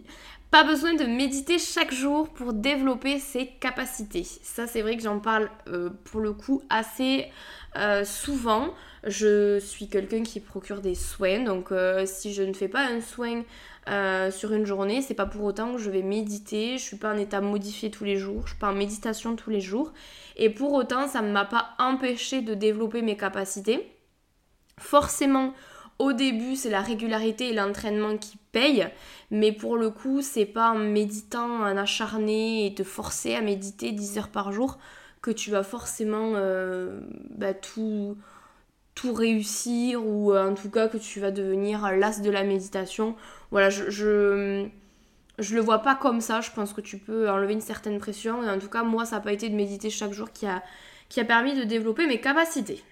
pas 0.52 0.66
besoin 0.66 0.94
de 0.94 1.06
méditer 1.06 1.58
chaque 1.58 1.94
jour 1.94 2.28
pour 2.28 2.52
développer 2.52 3.20
ses 3.20 3.48
capacités. 3.48 4.24
Ça 4.24 4.68
c'est 4.68 4.82
vrai 4.82 4.98
que 4.98 5.04
j'en 5.04 5.20
parle 5.20 5.50
euh, 5.70 5.90
pour 6.04 6.20
le 6.20 6.34
coup 6.34 6.62
assez 6.70 7.28
euh, 7.78 8.04
souvent. 8.04 8.74
Je 9.06 9.60
suis 9.60 9.88
quelqu'un 9.88 10.24
qui 10.24 10.42
procure 10.42 10.82
des 10.82 10.94
soins, 10.94 11.40
donc 11.40 11.72
euh, 11.72 12.06
si 12.06 12.34
je 12.34 12.44
ne 12.44 12.54
fais 12.54 12.68
pas 12.68 12.86
un 12.86 13.02
soin 13.02 13.44
sur 14.32 14.54
une 14.54 14.66
journée, 14.66 15.02
c'est 15.02 15.16
pas 15.16 15.26
pour 15.26 15.44
autant 15.44 15.74
que 15.74 15.80
je 15.80 15.90
vais 15.90 16.04
méditer, 16.04 16.78
je 16.78 16.84
suis 16.84 16.98
pas 16.98 17.14
en 17.14 17.18
état 17.18 17.42
modifié 17.42 17.90
tous 17.90 18.04
les 18.04 18.16
jours, 18.16 18.44
je 18.44 18.52
suis 18.52 18.60
pas 18.60 18.70
en 18.70 18.76
méditation 18.76 19.36
tous 19.36 19.50
les 19.50 19.60
jours, 19.60 19.92
et 20.38 20.52
pour 20.52 20.74
autant 20.74 21.08
ça 21.08 21.22
ne 21.22 21.32
m'a 21.32 21.46
pas 21.46 21.72
empêché 21.80 22.42
de 22.42 22.54
développer 22.54 23.02
mes 23.02 23.18
capacités. 23.18 23.92
Forcément, 24.78 25.54
au 26.00 26.14
début, 26.14 26.56
c'est 26.56 26.70
la 26.70 26.82
régularité 26.82 27.50
et 27.50 27.54
l'entraînement 27.54 28.18
qui 28.18 28.38
payent, 28.52 28.90
mais 29.30 29.52
pour 29.52 29.78
le 29.78 29.90
coup, 29.90 30.22
c'est 30.22 30.46
pas 30.46 30.72
en 30.72 30.78
méditant, 30.80 31.62
en 31.62 31.78
acharné 31.78 32.66
et 32.66 32.74
te 32.74 32.84
forcer 32.84 33.36
à 33.36 33.42
méditer 33.42 33.92
10 33.92 34.18
heures 34.18 34.30
par 34.30 34.52
jour 34.52 34.78
que 35.22 35.32
tu 35.32 35.52
vas 35.52 35.64
forcément 35.64 36.34
euh, 36.36 37.00
bah, 37.30 37.54
tout, 37.54 38.18
réussir 39.04 40.06
ou 40.06 40.32
euh, 40.32 40.52
en 40.52 40.54
tout 40.54 40.70
cas 40.70 40.88
que 40.88 40.98
tu 40.98 41.20
vas 41.20 41.32
devenir 41.32 41.92
l'as 41.92 42.22
de 42.22 42.30
la 42.30 42.44
méditation. 42.44 43.16
Voilà, 43.52 43.70
je, 43.70 43.90
je, 43.90 45.56
le 45.56 45.62
vois 45.62 45.80
pas 45.80 45.96
comme 45.96 46.22
ça. 46.22 46.42
Je 46.42 46.52
pense 46.52 46.74
que 46.74 46.82
tu 46.82 46.98
peux 46.98 47.30
enlever 47.30 47.54
une 47.54 47.62
certaine 47.62 48.00
pression. 48.00 48.44
Et 48.44 48.50
en 48.50 48.60
tout 48.60 48.70
cas, 48.70 48.84
moi, 48.84 49.06
ça 49.06 49.18
n'a 49.18 49.22
pas 49.22 49.34
été 49.34 49.50
de 49.50 49.56
méditer 49.56 49.90
chaque 49.90 50.14
jour 50.14 50.32
qui 50.32 50.46
a 50.46 50.62
permis 51.26 51.54
de 51.56 51.64
développer 51.64 52.08
mes 52.08 52.20
capacités. 52.20 52.84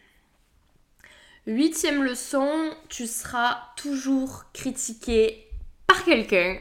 Huitième 1.49 2.03
leçon, 2.03 2.47
tu 2.89 3.07
seras 3.07 3.57
toujours 3.75 4.43
critiqué 4.53 5.47
par 5.87 6.05
quelqu'un. 6.05 6.59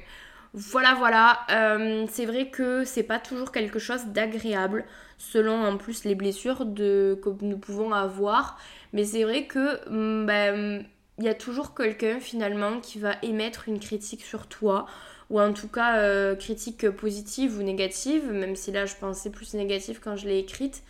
Voilà, 0.55 0.95
voilà. 0.95 1.41
Euh, 1.51 2.07
c'est 2.11 2.25
vrai 2.25 2.49
que 2.49 2.87
c'est 2.87 3.03
pas 3.03 3.19
toujours 3.19 3.53
quelque 3.53 3.79
chose 3.79 4.07
d'agréable, 4.07 4.87
selon 5.19 5.63
en 5.63 5.77
plus 5.77 6.05
les 6.05 6.15
blessures 6.15 6.61
que 6.61 7.21
nous 7.43 7.59
pouvons 7.59 7.93
avoir. 7.93 8.59
Mais 8.95 9.05
c'est 9.05 9.25
vrai 9.25 9.45
que 9.45 9.91
mm, 9.91 10.25
ben, 10.25 10.87
il 11.19 11.25
y 11.27 11.29
a 11.29 11.35
toujours 11.35 11.75
quelqu'un 11.75 12.19
finalement 12.19 12.81
qui 12.81 12.99
va 12.99 13.17
émettre 13.21 13.69
une 13.69 13.81
critique 13.81 14.25
sur 14.25 14.47
toi 14.47 14.87
ou 15.29 15.39
en 15.39 15.53
tout 15.53 15.69
cas 15.69 15.99
euh, 15.99 16.35
critique 16.35 16.89
positive 16.89 17.59
ou 17.59 17.63
négative, 17.63 18.33
même 18.33 18.57
si 18.57 18.73
là 18.73 18.87
je 18.87 18.95
pensais 18.95 19.29
plus 19.29 19.53
négative 19.53 20.01
quand 20.03 20.17
je 20.17 20.27
l'ai 20.27 20.39
écrite. 20.39 20.83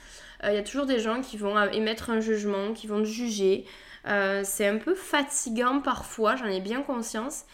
Euh, 0.45 0.51
il 0.53 0.55
y 0.55 0.59
a 0.59 0.63
toujours 0.63 0.87
des 0.87 1.01
gens 1.01 1.21
qui 1.21 1.37
vont 1.37 1.61
émettre 1.73 2.11
un 2.11 2.21
jugement, 2.21 2.73
qui 2.75 2.87
vont 2.87 3.01
te 3.01 3.09
juger. 3.09 3.65
C'est 4.05 4.67
un 4.67 4.79
peu 4.79 4.95
fatigant 4.95 5.81
parfois, 5.81 6.37
j'en 6.37 6.47
ai 6.47 6.61
bien 6.61 6.83
conscience, 6.83 7.45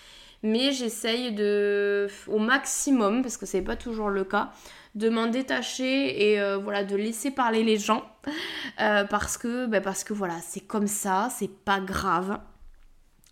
mais 0.43 0.73
j'essaye 0.73 1.33
de, 1.33 2.09
au 2.29 2.39
maximum, 2.39 3.23
parce 3.23 3.37
que 3.37 3.47
c'est 3.47 3.63
pas 3.63 3.77
toujours 3.77 4.11
le 4.11 4.25
cas, 4.25 4.53
de 4.95 5.09
m'en 5.09 5.27
détacher 5.27 6.31
et 6.31 6.41
euh, 6.41 6.57
voilà 6.57 6.85
de 6.85 6.97
laisser 6.97 7.31
parler 7.31 7.65
les 7.65 7.79
gens 7.79 8.05
euh, 8.81 9.05
parce 9.05 9.37
que 9.37 9.67
ben, 9.67 9.83
parce 9.83 10.05
que 10.05 10.13
voilà 10.13 10.37
c'est 10.41 10.61
comme 10.61 10.87
ça 10.87 11.29
c'est 11.37 11.51
pas 11.51 11.81
grave 11.81 12.39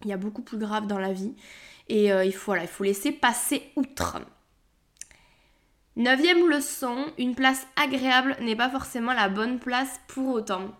il 0.04 0.10
y 0.10 0.12
a 0.12 0.16
beaucoup 0.16 0.42
plus 0.42 0.58
grave 0.58 0.86
dans 0.86 0.98
la 0.98 1.12
vie 1.12 1.34
et 1.88 2.12
euh, 2.12 2.24
il 2.24 2.34
faut 2.34 2.54
il 2.56 2.66
faut 2.66 2.84
laisser 2.84 3.12
passer 3.12 3.70
outre 3.76 4.18
Neuvième 5.94 6.48
leçon, 6.48 7.04
une 7.18 7.34
place 7.34 7.66
agréable 7.76 8.34
n'est 8.40 8.56
pas 8.56 8.70
forcément 8.70 9.12
la 9.12 9.28
bonne 9.28 9.58
place 9.58 10.00
pour 10.08 10.28
autant. 10.28 10.74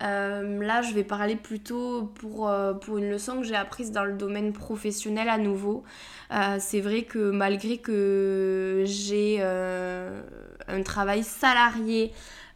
Là, 0.00 0.82
je 0.82 0.94
vais 0.94 1.04
parler 1.04 1.36
plutôt 1.36 2.04
pour, 2.14 2.50
pour 2.80 2.98
une 2.98 3.10
leçon 3.10 3.40
que 3.40 3.44
j'ai 3.44 3.56
apprise 3.56 3.92
dans 3.92 4.04
le 4.04 4.14
domaine 4.14 4.52
professionnel 4.52 5.28
à 5.28 5.38
nouveau. 5.38 5.84
Euh, 6.32 6.56
c'est 6.60 6.80
vrai 6.80 7.02
que 7.02 7.18
malgré 7.30 7.78
que 7.78 8.84
j'ai 8.86 9.38
euh, 9.40 10.22
un 10.68 10.82
travail 10.82 11.24
salarié, 11.24 12.12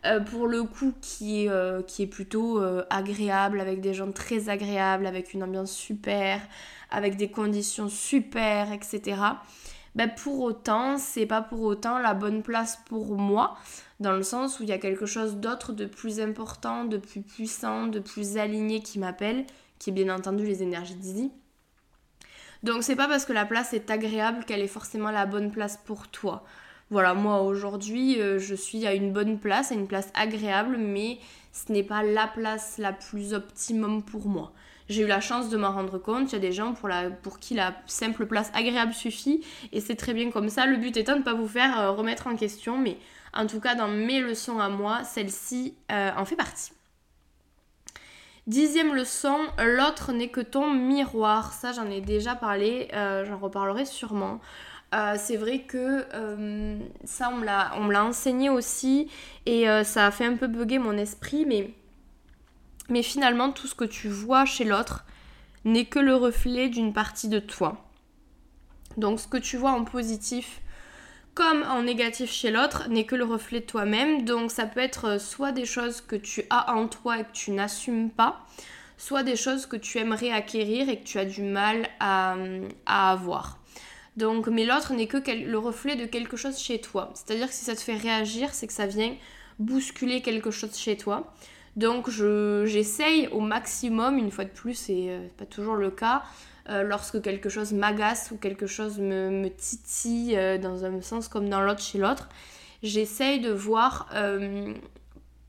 euh, 0.06 0.20
pour 0.20 0.46
le 0.46 0.62
coup 0.62 0.92
qui, 1.00 1.48
qui 1.86 2.02
est 2.02 2.06
plutôt 2.06 2.60
agréable, 2.90 3.60
avec 3.60 3.80
des 3.80 3.94
gens 3.94 4.12
très 4.12 4.48
agréables, 4.48 5.06
avec 5.06 5.34
une 5.34 5.42
ambiance 5.42 5.72
super, 5.72 6.40
avec 6.90 7.16
des 7.16 7.28
conditions 7.28 7.88
super, 7.88 8.72
etc. 8.72 9.16
Ben 9.94 10.08
pour 10.08 10.40
autant, 10.40 10.98
c'est 10.98 11.26
pas 11.26 11.40
pour 11.40 11.60
autant 11.62 11.98
la 11.98 12.14
bonne 12.14 12.42
place 12.42 12.80
pour 12.86 13.16
moi, 13.16 13.56
dans 14.00 14.12
le 14.12 14.24
sens 14.24 14.58
où 14.58 14.64
il 14.64 14.68
y 14.68 14.72
a 14.72 14.78
quelque 14.78 15.06
chose 15.06 15.36
d'autre 15.36 15.72
de 15.72 15.86
plus 15.86 16.20
important, 16.20 16.84
de 16.84 16.96
plus 16.96 17.22
puissant, 17.22 17.86
de 17.86 18.00
plus 18.00 18.36
aligné 18.36 18.80
qui 18.80 18.98
m'appelle, 18.98 19.46
qui 19.78 19.90
est 19.90 19.92
bien 19.92 20.14
entendu 20.14 20.44
les 20.44 20.62
énergies 20.62 20.96
d'Izzy. 20.96 21.30
Donc 22.64 22.82
c'est 22.82 22.96
pas 22.96 23.06
parce 23.06 23.24
que 23.24 23.32
la 23.32 23.44
place 23.44 23.72
est 23.74 23.90
agréable 23.90 24.44
qu'elle 24.44 24.62
est 24.62 24.66
forcément 24.66 25.10
la 25.10 25.26
bonne 25.26 25.52
place 25.52 25.78
pour 25.84 26.08
toi. 26.08 26.44
Voilà, 26.90 27.14
moi 27.14 27.42
aujourd'hui, 27.42 28.20
euh, 28.20 28.38
je 28.38 28.54
suis 28.54 28.86
à 28.86 28.94
une 28.94 29.12
bonne 29.12 29.38
place, 29.38 29.70
à 29.70 29.74
une 29.74 29.86
place 29.86 30.10
agréable, 30.14 30.76
mais 30.76 31.18
ce 31.52 31.72
n'est 31.72 31.82
pas 31.82 32.02
la 32.02 32.26
place 32.26 32.78
la 32.78 32.92
plus 32.92 33.32
optimum 33.32 34.02
pour 34.02 34.26
moi. 34.26 34.52
J'ai 34.88 35.02
eu 35.02 35.06
la 35.06 35.20
chance 35.20 35.48
de 35.48 35.56
m'en 35.56 35.72
rendre 35.72 35.98
compte, 35.98 36.30
il 36.30 36.34
y 36.34 36.36
a 36.36 36.40
des 36.40 36.52
gens 36.52 36.74
pour, 36.74 36.88
la, 36.88 37.08
pour 37.08 37.38
qui 37.38 37.54
la 37.54 37.74
simple 37.86 38.26
place 38.26 38.50
agréable 38.54 38.92
suffit, 38.92 39.42
et 39.72 39.80
c'est 39.80 39.96
très 39.96 40.12
bien 40.12 40.30
comme 40.30 40.50
ça. 40.50 40.66
Le 40.66 40.76
but 40.76 40.96
étant 40.96 41.14
de 41.14 41.18
ne 41.20 41.22
pas 41.24 41.32
vous 41.32 41.48
faire 41.48 41.78
euh, 41.80 41.90
remettre 41.92 42.26
en 42.26 42.36
question, 42.36 42.76
mais 42.76 42.98
En 43.32 43.46
tout 43.46 43.60
cas, 43.60 43.74
dans 43.74 43.88
mes 43.88 44.20
leçons 44.20 44.58
à 44.60 44.68
moi, 44.68 45.02
celle-ci 45.02 45.74
euh, 45.90 46.10
en 46.16 46.24
fait 46.24 46.36
partie. 46.36 46.72
Dixième 48.46 48.94
leçon, 48.94 49.38
l'autre 49.58 50.12
n'est 50.12 50.28
que 50.28 50.42
ton 50.42 50.70
miroir. 50.70 51.54
Ça, 51.54 51.72
j'en 51.72 51.90
ai 51.90 52.02
déjà 52.02 52.34
parlé, 52.34 52.88
euh, 52.92 53.24
j'en 53.24 53.38
reparlerai 53.38 53.86
sûrement. 53.86 54.40
C'est 55.16 55.36
vrai 55.36 55.62
que 55.62 56.06
ça, 57.02 57.28
on 57.30 57.38
me 57.84 57.92
l'a 57.92 58.04
enseigné 58.04 58.48
aussi 58.48 59.10
et 59.44 59.66
ça 59.82 60.06
a 60.06 60.12
fait 60.12 60.24
un 60.24 60.36
peu 60.36 60.46
bugger 60.46 60.78
mon 60.78 60.96
esprit, 60.96 61.44
mais, 61.46 61.74
mais 62.88 63.02
finalement, 63.02 63.50
tout 63.50 63.66
ce 63.66 63.74
que 63.74 63.84
tu 63.84 64.08
vois 64.08 64.44
chez 64.44 64.64
l'autre 64.64 65.04
n'est 65.64 65.86
que 65.86 65.98
le 65.98 66.14
reflet 66.14 66.68
d'une 66.68 66.92
partie 66.92 67.28
de 67.28 67.38
toi. 67.38 67.84
Donc, 68.96 69.20
ce 69.20 69.26
que 69.26 69.38
tu 69.38 69.56
vois 69.56 69.72
en 69.72 69.84
positif 69.84 70.60
comme 71.34 71.64
en 71.64 71.82
négatif 71.82 72.30
chez 72.32 72.50
l'autre 72.50 72.88
n'est 72.88 73.04
que 73.04 73.16
le 73.16 73.24
reflet 73.24 73.60
de 73.60 73.66
toi-même. 73.66 74.24
Donc 74.24 74.50
ça 74.50 74.66
peut 74.66 74.80
être 74.80 75.04
euh, 75.06 75.18
soit 75.18 75.52
des 75.52 75.66
choses 75.66 76.00
que 76.00 76.16
tu 76.16 76.44
as 76.48 76.72
en 76.74 76.86
toi 76.88 77.18
et 77.18 77.24
que 77.24 77.32
tu 77.32 77.50
n'assumes 77.50 78.10
pas, 78.10 78.46
soit 78.96 79.24
des 79.24 79.36
choses 79.36 79.66
que 79.66 79.76
tu 79.76 79.98
aimerais 79.98 80.30
acquérir 80.30 80.88
et 80.88 81.00
que 81.00 81.04
tu 81.04 81.18
as 81.18 81.24
du 81.24 81.42
mal 81.42 81.88
à, 81.98 82.36
avoir. 82.86 83.58
Donc, 84.16 84.46
mais 84.46 84.64
l'autre 84.64 84.92
n'est 84.94 85.08
que 85.08 85.18
le 85.28 85.58
reflet 85.58 85.96
de 85.96 86.06
quelque 86.06 86.36
chose 86.36 86.56
chez 86.56 86.80
toi. 86.80 87.12
C'est-à-dire 87.14 87.48
que 87.48 87.54
si 87.54 87.64
ça 87.64 87.74
te 87.74 87.80
fait 87.80 87.96
réagir, 87.96 88.54
c'est 88.54 88.68
que 88.68 88.72
ça 88.72 88.86
vient 88.86 89.12
bousculer 89.58 90.22
quelque 90.22 90.52
chose 90.52 90.76
chez 90.76 90.96
toi. 90.96 91.34
Donc 91.76 92.08
j'essaye 92.08 93.28
au 93.28 93.40
maximum, 93.40 94.16
une 94.16 94.30
fois 94.30 94.44
de 94.44 94.50
plus, 94.50 94.74
c'est 94.74 95.08
euh, 95.08 95.26
pas 95.36 95.46
toujours 95.46 95.74
le 95.74 95.90
cas, 95.90 96.22
euh, 96.70 96.82
lorsque 96.82 97.20
quelque 97.20 97.50
chose 97.50 97.74
m'agace 97.74 98.30
ou 98.30 98.38
quelque 98.38 98.66
chose 98.66 98.98
me, 98.98 99.48
titille 99.48 100.34
euh, 100.34 100.56
dans 100.56 100.86
un 100.86 101.02
sens 101.02 101.28
comme 101.28 101.50
dans 101.50 101.60
l'autre 101.60 101.82
chez 101.82 101.98
l'autre, 101.98 102.30
j'essaye 102.82 103.40
de 103.40 103.50
voir 103.50 104.08
euh, 104.14 104.72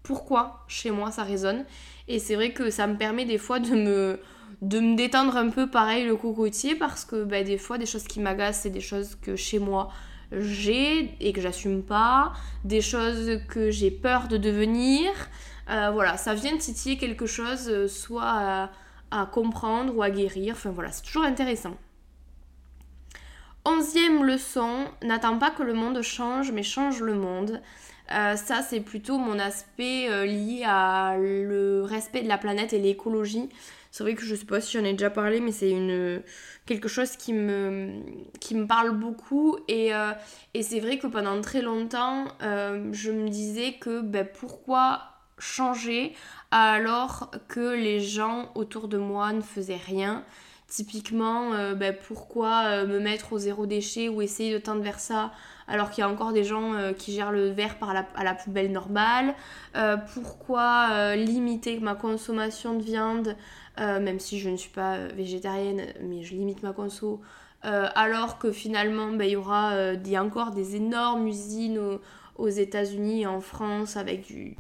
pourquoi 0.04 0.66
chez 0.68 0.92
moi 0.92 1.12
ça 1.12 1.24
résonne. 1.24 1.64
Et 2.10 2.20
c'est 2.20 2.36
vrai 2.36 2.52
que 2.52 2.70
ça 2.70 2.86
me 2.86 2.98
permet 2.98 3.24
des 3.24 3.38
fois 3.38 3.60
de 3.60 3.70
me, 3.76 4.20
de 4.62 4.80
me 4.82 4.98
détendre 4.98 5.38
un 5.38 5.50
peu 5.50 5.70
pareil 5.70 6.06
le 6.06 6.18
cocotier 6.18 6.76
parce 6.76 7.06
que 7.06 7.24
bah, 7.24 7.44
des 7.44 7.58
fois 7.58 7.78
des 7.78 7.86
choses 7.86 8.04
qui 8.04 8.20
m'agacent 8.20 8.62
c'est 8.64 8.70
des 8.70 8.82
choses 8.82 9.16
que 9.16 9.38
chez 9.38 9.60
moi 9.60 9.92
j'ai 10.34 11.16
et 11.22 11.32
que 11.32 11.40
j'assume 11.40 11.82
pas, 11.82 12.34
des 12.66 12.82
choses 12.82 13.40
que 13.48 13.72
j'ai 13.72 13.92
peur 13.92 14.28
de 14.28 14.36
devenir. 14.36 15.12
Voilà, 15.68 16.18
ça 16.18 16.34
vient 16.34 16.58
titiller 16.58 16.98
quelque 16.98 17.26
chose, 17.26 17.88
soit 17.88 18.70
à 19.12 19.26
comprendre 19.26 19.96
ou 19.96 20.02
à 20.02 20.10
guérir. 20.10 20.54
Enfin 20.56 20.72
voilà, 20.72 20.92
c'est 20.92 21.04
toujours 21.04 21.24
intéressant. 21.24 21.76
Onzième 23.68 24.24
leçon, 24.24 24.86
n'attends 25.02 25.40
pas 25.40 25.50
que 25.50 25.64
le 25.64 25.74
monde 25.74 26.00
change, 26.04 26.52
mais 26.52 26.62
change 26.62 27.02
le 27.02 27.16
monde. 27.16 27.62
Euh, 28.12 28.36
ça, 28.36 28.62
c'est 28.62 28.80
plutôt 28.80 29.18
mon 29.18 29.40
aspect 29.40 30.08
euh, 30.08 30.26
lié 30.26 30.64
à 30.68 31.16
le 31.18 31.82
respect 31.82 32.22
de 32.22 32.28
la 32.28 32.38
planète 32.38 32.74
et 32.74 32.80
l'écologie. 32.80 33.50
C'est 33.90 34.04
vrai 34.04 34.14
que 34.14 34.24
je 34.24 34.36
sais 34.36 34.46
pas 34.46 34.62
si 34.62 34.78
j'en 34.78 34.84
ai 34.84 34.92
déjà 34.92 35.10
parlé, 35.10 35.40
mais 35.40 35.52
c'est 35.52 35.72
une 35.72 36.22
quelque 36.68 36.88
chose 36.88 37.16
qui 37.16 37.34
me, 37.34 38.02
qui 38.40 38.54
me 38.54 38.68
parle 38.68 38.92
beaucoup. 38.92 39.58
Et, 39.68 39.96
euh, 39.96 40.12
et 40.54 40.62
c'est 40.62 40.80
vrai 40.80 41.00
que 41.00 41.08
pendant 41.08 41.42
très 41.42 41.64
longtemps, 41.64 42.28
je 42.42 43.12
me 43.12 43.30
disais 43.30 43.78
que 43.80 44.02
ben, 44.02 44.28
pourquoi 44.32 45.15
changer 45.38 46.14
alors 46.52 47.32
que 47.48 47.76
les 47.76 48.00
gens 48.00 48.52
autour 48.56 48.88
de 48.88 48.98
moi 48.98 49.34
ne 49.34 49.42
faisaient 49.42 49.80
rien. 49.86 50.24
Typiquement, 50.68 51.54
euh, 51.54 51.76
ben, 51.76 51.96
pourquoi 52.08 52.64
euh, 52.66 52.88
me 52.88 53.00
mettre 53.00 53.34
au 53.34 53.38
zéro 53.38 53.68
déchet 53.68 54.10
ou 54.10 54.22
essayer 54.22 54.52
de 54.52 54.58
tendre 54.58 54.82
vers 54.82 55.00
ça 55.00 55.32
alors 55.68 55.92
qu'il 55.92 56.02
y 56.02 56.04
a 56.04 56.10
encore 56.10 56.34
des 56.34 56.44
gens 56.44 56.74
euh, 56.74 56.92
qui 56.92 57.14
gèrent 57.14 57.32
le 57.32 57.50
verre 57.50 57.78
par 57.78 57.90
à 57.92 58.24
la 58.24 58.34
poubelle 58.34 58.72
normale 58.72 59.36
Pourquoi 60.14 61.16
limiter 61.16 61.80
ma 61.80 61.96
consommation 61.96 62.76
de 62.76 62.84
viande, 62.84 63.36
même 63.78 64.20
si 64.20 64.40
je 64.40 64.50
ne 64.50 64.58
suis 64.58 64.72
pas 64.72 64.98
végétarienne, 65.08 65.82
mais 66.02 66.24
je 66.24 66.34
limite 66.34 66.64
ma 66.64 66.74
conso 66.74 67.22
alors 67.62 68.38
que 68.38 68.52
finalement, 68.52 69.12
ben, 69.12 69.26
il 69.26 69.32
y 69.32 69.36
aura 69.36 69.74
encore 70.18 70.52
des 70.52 70.76
énormes 70.76 71.28
usines 71.28 71.80
aux, 71.80 72.02
aux 72.38 72.50
États-Unis 72.50 73.26
en 73.26 73.42
France 73.42 73.98
avec 73.98 74.28
du, 74.28 74.56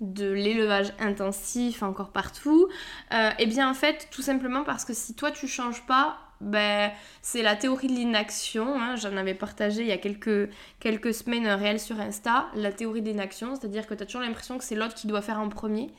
de 0.00 0.30
l'élevage 0.30 0.92
intensif 1.00 1.82
encore 1.82 2.10
partout 2.10 2.68
euh, 3.12 3.30
Eh 3.38 3.46
bien 3.46 3.68
en 3.68 3.74
fait 3.74 4.08
tout 4.10 4.22
simplement 4.22 4.64
parce 4.64 4.84
que 4.84 4.94
si 4.94 5.14
toi 5.14 5.30
tu 5.30 5.48
changes 5.48 5.82
pas 5.86 6.18
ben, 6.40 6.92
c'est 7.20 7.42
la 7.42 7.56
théorie 7.56 7.88
de 7.88 7.94
l'inaction, 7.94 8.80
hein. 8.80 8.94
j'en 8.94 9.16
avais 9.16 9.34
partagé 9.34 9.82
il 9.82 9.88
y 9.88 9.92
a 9.92 9.98
quelques, 9.98 10.48
quelques 10.78 11.12
semaines 11.12 11.48
un 11.48 11.56
réel 11.56 11.80
sur 11.80 12.00
Insta, 12.00 12.46
la 12.54 12.70
théorie 12.70 13.02
de 13.02 13.08
l'inaction, 13.08 13.56
c'est-à-dire 13.56 13.88
que 13.88 13.94
tu 13.94 14.04
as 14.04 14.06
toujours 14.06 14.20
l'impression 14.20 14.56
que 14.56 14.62
c'est 14.62 14.76
l'autre 14.76 14.94
qui 14.94 15.08
doit 15.08 15.20
faire 15.20 15.40
en 15.40 15.48
premier, 15.48 15.90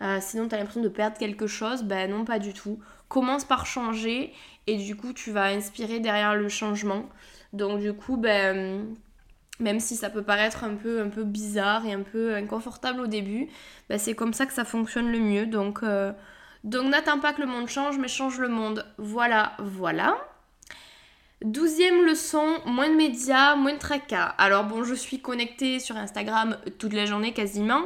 euh, 0.00 0.18
sinon 0.20 0.48
tu 0.48 0.54
as 0.54 0.58
l'impression 0.58 0.80
de 0.80 0.88
perdre 0.88 1.18
quelque 1.18 1.46
chose, 1.46 1.82
ben 1.82 2.10
non 2.10 2.24
pas 2.24 2.38
du 2.38 2.54
tout. 2.54 2.78
Commence 3.08 3.44
par 3.44 3.66
changer 3.66 4.32
et 4.66 4.76
du 4.78 4.96
coup 4.96 5.12
tu 5.12 5.30
vas 5.30 5.44
inspirer 5.48 6.00
derrière 6.00 6.34
le 6.36 6.48
changement. 6.48 7.04
Donc 7.52 7.80
du 7.80 7.92
coup 7.92 8.16
ben 8.16 8.86
même 9.60 9.80
si 9.80 9.96
ça 9.96 10.10
peut 10.10 10.22
paraître 10.22 10.64
un 10.64 10.74
peu, 10.74 11.00
un 11.00 11.08
peu 11.08 11.24
bizarre 11.24 11.86
et 11.86 11.92
un 11.92 12.02
peu 12.02 12.34
inconfortable 12.34 13.00
au 13.00 13.06
début, 13.06 13.48
bah, 13.88 13.98
c'est 13.98 14.14
comme 14.14 14.32
ça 14.32 14.46
que 14.46 14.52
ça 14.52 14.64
fonctionne 14.64 15.10
le 15.10 15.18
mieux. 15.18 15.46
Donc, 15.46 15.82
euh, 15.82 16.12
donc 16.64 16.90
n'attends 16.90 17.18
pas 17.18 17.32
que 17.32 17.40
le 17.40 17.46
monde 17.46 17.68
change, 17.68 17.98
mais 17.98 18.08
change 18.08 18.38
le 18.38 18.48
monde. 18.48 18.84
Voilà, 18.98 19.52
voilà. 19.58 20.16
Douzième 21.44 22.04
leçon, 22.04 22.46
moins 22.66 22.88
de 22.88 22.94
médias, 22.94 23.56
moins 23.56 23.74
de 23.74 23.78
tracas. 23.78 24.26
Alors 24.38 24.64
bon, 24.64 24.84
je 24.84 24.94
suis 24.94 25.20
connectée 25.20 25.80
sur 25.80 25.96
Instagram 25.96 26.56
toute 26.78 26.92
la 26.92 27.04
journée 27.04 27.32
quasiment. 27.32 27.82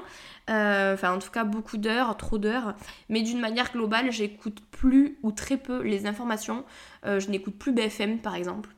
Euh, 0.50 0.94
enfin, 0.94 1.14
en 1.14 1.18
tout 1.18 1.30
cas, 1.30 1.44
beaucoup 1.44 1.78
d'heures, 1.78 2.16
trop 2.18 2.36
d'heures. 2.36 2.74
Mais 3.08 3.22
d'une 3.22 3.40
manière 3.40 3.72
globale, 3.72 4.12
j'écoute 4.12 4.58
plus 4.70 5.18
ou 5.22 5.32
très 5.32 5.56
peu 5.56 5.82
les 5.82 6.06
informations. 6.06 6.64
Euh, 7.06 7.18
je 7.18 7.30
n'écoute 7.30 7.58
plus 7.58 7.72
BFM 7.72 8.18
par 8.18 8.34
exemple. 8.34 8.75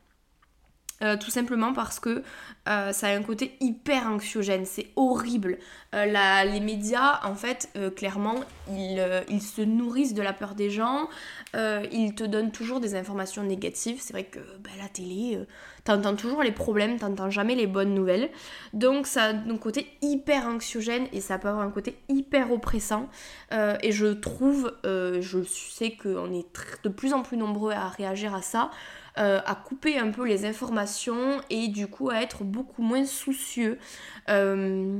Euh, 1.01 1.15
tout 1.15 1.31
simplement 1.31 1.71
parce 1.71 1.97
que 1.97 2.23
euh, 2.67 2.91
ça 2.91 3.07
a 3.07 3.15
un 3.15 3.23
côté 3.23 3.53
hyper 3.61 4.05
anxiogène, 4.07 4.65
c'est 4.65 4.87
horrible. 4.97 5.57
Euh, 5.95 6.43
les 6.43 6.59
médias, 6.59 7.21
en 7.23 7.35
fait, 7.35 7.69
clairement, 7.95 8.35
ils, 8.69 9.41
se 9.41 9.61
nourrissent 9.61 10.13
de 10.13 10.21
la 10.21 10.33
peur 10.33 10.55
des 10.55 10.69
gens, 10.69 11.07
ils 11.55 12.13
te 12.15 12.23
donnent 12.23 12.51
toujours 12.51 12.79
des 12.79 12.95
informations 12.95 13.43
négatives. 13.43 13.99
C'est 14.01 14.13
vrai 14.13 14.25
que 14.25 14.39
bah, 14.59 14.69
la 14.77 14.89
télé, 14.89 15.39
t'entends 15.85 16.15
toujours 16.15 16.43
les 16.43 16.51
problèmes, 16.51 16.99
t'entends 16.99 17.29
jamais 17.29 17.55
les 17.55 17.65
bonnes 17.65 17.93
nouvelles. 17.93 18.29
Donc 18.73 19.07
ça 19.07 19.25
a 19.25 19.33
un 19.33 19.57
côté 19.57 19.87
hyper 20.01 20.45
anxiogène 20.45 21.07
et 21.13 21.21
ça 21.21 21.39
peut 21.39 21.47
avoir 21.47 21.65
un 21.65 21.71
côté 21.71 21.95
hyper 22.09 22.51
oppressant. 22.51 23.07
et 23.51 23.91
je 23.91 24.07
trouve, 24.07 24.73
je 24.83 25.43
sais 25.43 25.91
qu'on 25.91 26.33
est 26.33 26.47
de 26.83 26.89
plus 26.89 27.13
en 27.13 27.23
plus 27.23 27.37
nombreux 27.37 27.71
à 27.71 27.87
réagir 27.87 28.35
à 28.35 28.41
ça. 28.41 28.69
Euh, 29.19 29.41
à 29.45 29.53
couper 29.53 29.99
un 29.99 30.11
peu 30.11 30.25
les 30.25 30.45
informations 30.45 31.41
et 31.49 31.67
du 31.67 31.87
coup 31.87 32.09
à 32.09 32.21
être 32.21 32.45
beaucoup 32.45 32.81
moins 32.81 33.03
soucieux. 33.03 33.77
Euh, 34.29 34.97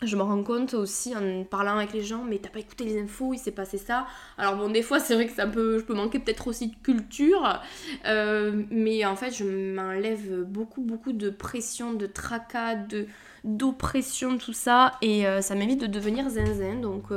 je 0.00 0.16
me 0.16 0.22
rends 0.22 0.42
compte 0.42 0.72
aussi 0.72 1.14
en 1.14 1.44
parlant 1.44 1.76
avec 1.76 1.92
les 1.92 2.02
gens, 2.02 2.24
mais 2.24 2.38
t'as 2.38 2.48
pas 2.48 2.60
écouté 2.60 2.84
les 2.84 2.98
infos, 2.98 3.34
il 3.34 3.38
s'est 3.38 3.50
passé 3.50 3.76
ça. 3.76 4.06
Alors 4.38 4.56
bon, 4.56 4.70
des 4.70 4.80
fois 4.80 4.98
c'est 4.98 5.14
vrai 5.14 5.26
que 5.26 5.34
ça 5.34 5.46
peut, 5.46 5.78
je 5.78 5.84
peux 5.84 5.92
manquer 5.92 6.20
peut-être 6.20 6.48
aussi 6.48 6.68
de 6.68 6.74
culture, 6.82 7.60
euh, 8.06 8.62
mais 8.70 9.04
en 9.04 9.14
fait 9.14 9.32
je 9.36 9.44
m'enlève 9.44 10.44
beaucoup 10.44 10.80
beaucoup 10.80 11.12
de 11.12 11.28
pression, 11.28 11.92
de 11.92 12.06
tracas, 12.06 12.76
de 12.76 13.06
d'oppression, 13.44 14.38
tout 14.38 14.54
ça, 14.54 14.92
et 15.02 15.26
ça 15.42 15.54
m'évite 15.54 15.82
de 15.82 15.86
devenir 15.86 16.30
zinzin. 16.30 16.76
Donc 16.76 17.10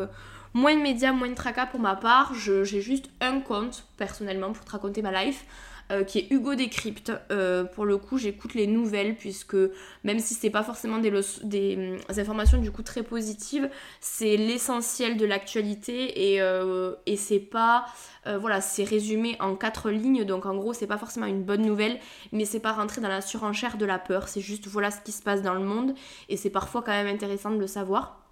moins 0.53 0.75
de 0.75 0.81
médias, 0.81 1.13
moins 1.13 1.29
de 1.29 1.35
tracas 1.35 1.67
pour 1.67 1.79
ma 1.79 1.95
part. 1.95 2.33
J'ai 2.33 2.81
juste 2.81 3.09
un 3.21 3.39
compte 3.39 3.85
personnellement 3.95 4.51
pour 4.51 4.65
te 4.65 4.71
raconter 4.71 5.01
ma 5.01 5.23
life. 5.23 5.45
Euh, 5.89 6.03
qui 6.03 6.19
est 6.19 6.27
Hugo 6.31 6.53
Décrypte. 6.53 7.13
Euh, 7.31 7.63
pour 7.63 7.85
le 7.85 7.97
coup, 7.97 8.17
j'écoute 8.17 8.53
les 8.55 8.67
nouvelles 8.67 9.15
puisque 9.15 9.55
même 10.03 10.19
si 10.19 10.33
c'est 10.33 10.49
pas 10.49 10.63
forcément 10.63 10.97
des, 10.97 11.13
des, 11.43 11.97
informations 12.09 12.57
du 12.57 12.71
coup 12.71 12.83
très 12.83 13.03
positives, 13.03 13.69
c'est 14.01 14.35
l'essentiel 14.35 15.15
de 15.15 15.25
l'actualité 15.25 16.33
et, 16.33 16.41
euh, 16.41 16.93
et 17.05 17.15
c'est 17.15 17.39
pas 17.39 17.85
voilà, 18.41 18.59
c'est 18.59 18.83
résumé 18.83 19.37
en 19.39 19.55
quatre 19.55 19.89
lignes 19.89 20.25
donc 20.25 20.45
en 20.45 20.53
gros, 20.53 20.73
c'est 20.73 20.85
pas 20.85 20.97
forcément 20.97 21.27
une 21.27 21.43
bonne 21.43 21.61
nouvelle, 21.61 21.97
mais 22.33 22.43
c'est 22.43 22.59
pas 22.59 22.73
rentrer 22.73 22.99
dans 22.99 23.07
la 23.07 23.21
surenchère 23.21 23.77
de 23.77 23.85
la 23.85 23.99
peur, 23.99 24.27
c'est 24.27 24.41
juste 24.41 24.67
voilà 24.67 24.91
ce 24.91 24.99
qui 24.99 25.13
se 25.13 25.23
passe 25.23 25.41
dans 25.41 25.53
le 25.53 25.61
monde 25.61 25.93
et 26.27 26.35
c'est 26.35 26.49
parfois 26.49 26.81
quand 26.81 26.91
même 26.91 27.07
intéressant 27.07 27.51
de 27.51 27.57
le 27.57 27.67
savoir. 27.67 28.26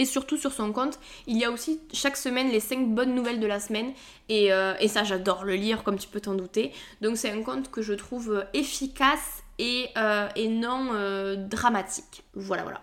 Et 0.00 0.06
surtout 0.06 0.38
sur 0.38 0.50
son 0.50 0.72
compte, 0.72 0.98
il 1.26 1.36
y 1.36 1.44
a 1.44 1.50
aussi 1.50 1.78
chaque 1.92 2.16
semaine 2.16 2.48
les 2.48 2.58
5 2.58 2.88
bonnes 2.88 3.14
nouvelles 3.14 3.38
de 3.38 3.46
la 3.46 3.60
semaine. 3.60 3.92
Euh, 4.30 4.74
et, 4.80 4.88
ça, 4.88 5.04
j'adore 5.04 5.44
le 5.44 5.56
lire, 5.56 5.84
comme 5.84 5.98
tu 5.98 6.08
peux 6.08 6.22
t'en 6.22 6.32
douter. 6.32 6.72
Donc 7.02 7.18
c'est 7.18 7.30
un 7.30 7.42
compte 7.42 7.70
que 7.70 7.82
je 7.82 7.92
trouve 7.92 8.32
euh, 8.32 8.44
efficace 8.54 9.42
et, 9.58 9.88
euh, 9.98 10.26
et 10.36 10.48
non 10.48 10.94
dramatique. 11.36 12.24
Voilà, 12.32 12.62
voilà. 12.62 12.80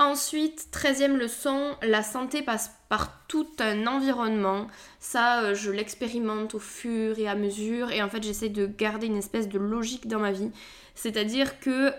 Ensuite, 0.00 0.66
13e 0.72 1.14
leçon, 1.14 1.76
la 1.80 2.02
santé 2.02 2.42
passe 2.42 2.72
par 2.88 3.24
tout 3.28 3.46
un 3.60 3.86
environnement. 3.86 4.66
Ça, 4.98 5.54
je 5.54 5.70
l'expérimente 5.70 6.56
au 6.56 6.58
fur 6.58 7.20
et 7.20 7.28
à 7.28 7.36
mesure. 7.36 7.92
Et 7.92 8.02
en 8.02 8.08
fait, 8.08 8.24
j'essaie 8.24 8.48
de 8.48 8.66
garder 8.66 9.06
une 9.06 9.18
espèce 9.18 9.48
de 9.48 9.60
logique 9.60 10.08
dans 10.08 10.18
ma 10.18 10.32
vie. 10.32 10.50
C'est-à-dire 10.96 11.60
que 11.60 11.92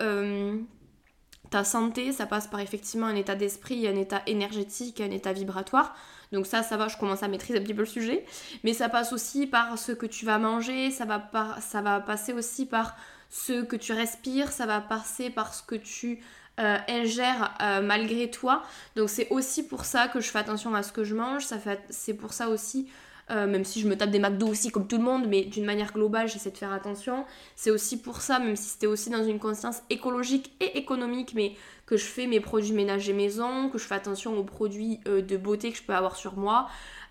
Ta 1.52 1.66
santé, 1.66 2.14
ça 2.14 2.26
passe 2.26 2.48
par 2.48 2.62
effectivement 2.62 3.08
un 3.08 3.16
état 3.16 3.36
d'esprit, 3.36 3.86
un 3.86 3.96
état 3.98 4.24
énergétique, 4.26 5.02
un 5.02 5.12
état 5.12 5.34
vibratoire. 5.34 5.94
Donc 6.32 6.46
ça, 6.46 6.64
ça 6.64 6.78
va, 6.78 6.88
je 6.88 6.96
commence 6.96 7.24
à 7.24 7.28
maîtriser 7.28 7.60
un 7.60 7.62
petit 7.62 7.74
peu 7.74 7.82
le 7.82 7.86
sujet. 7.86 8.26
Mais 8.64 8.74
ça 8.74 8.88
passe 8.88 9.12
aussi 9.12 9.48
par 9.48 9.78
ce 9.78 9.92
que 9.92 10.06
tu 10.06 10.26
vas 10.26 10.38
manger, 10.38 10.92
ça 10.92 11.04
va, 11.04 11.20
passer 12.00 12.32
aussi 12.32 12.66
par 12.66 12.96
ce 13.30 13.64
que 13.64 13.76
tu 13.76 13.92
respires, 13.92 14.50
ça 14.52 14.66
va 14.66 14.80
passer 14.80 15.30
par 15.30 15.54
ce 15.54 15.62
que 15.62 15.76
tu 15.76 16.24
euh, 16.62 16.78
ingères 16.88 17.54
euh, 17.62 17.82
malgré 17.82 18.32
toi. 18.32 18.64
Donc 18.96 19.10
c'est 19.10 19.28
aussi 19.30 19.68
pour 19.68 19.84
ça 19.84 20.08
que 20.08 20.22
je 20.22 20.30
fais 20.30 20.40
attention 20.40 20.74
à 20.74 20.84
ce 20.84 20.94
que 20.94 21.04
je 21.04 21.16
mange. 21.16 21.44
C'est 21.90 22.14
pour 22.14 22.32
ça 22.32 22.48
aussi 22.48 22.88
euh, 23.30 23.48
même 23.48 23.64
si 23.64 23.80
je 23.80 23.88
me 23.88 23.96
tape 23.96 24.10
des 24.10 24.20
McDo 24.20 24.48
aussi 24.48 24.72
comme 24.72 24.88
tout 24.88 24.98
le 24.98 25.04
monde, 25.04 25.26
mais 25.28 25.44
d'une 25.44 25.66
manière 25.66 25.94
globale, 25.94 26.28
j'essaie 26.28 26.52
de 26.52 26.58
faire 26.58 26.74
attention. 26.74 27.26
C'est 27.56 27.72
aussi 27.72 28.02
pour 28.02 28.22
ça, 28.22 28.40
même 28.40 28.56
si 28.56 28.70
c'était 28.70 28.88
aussi 28.88 29.10
dans 29.10 29.24
une 29.24 29.40
conscience 29.40 29.82
écologique 29.90 30.52
et 30.60 30.78
économique, 30.78 31.34
mais 31.36 31.54
que 31.86 31.98
je 31.98 32.06
fais 32.06 32.28
mes 32.28 32.40
produits 32.40 32.74
ménagers 32.74 33.14
maison, 33.14 33.70
que 33.70 33.78
je 33.78 33.86
fais 33.86 33.96
attention 33.96 34.38
aux 34.38 34.44
produits 34.44 35.00
euh, 35.08 35.22
de 35.22 35.38
beauté 35.38 35.72
que 35.72 35.78
je 35.78 35.84
peux 35.84 35.94
avoir 35.94 36.16
sur 36.16 36.38
moi, 36.38 36.68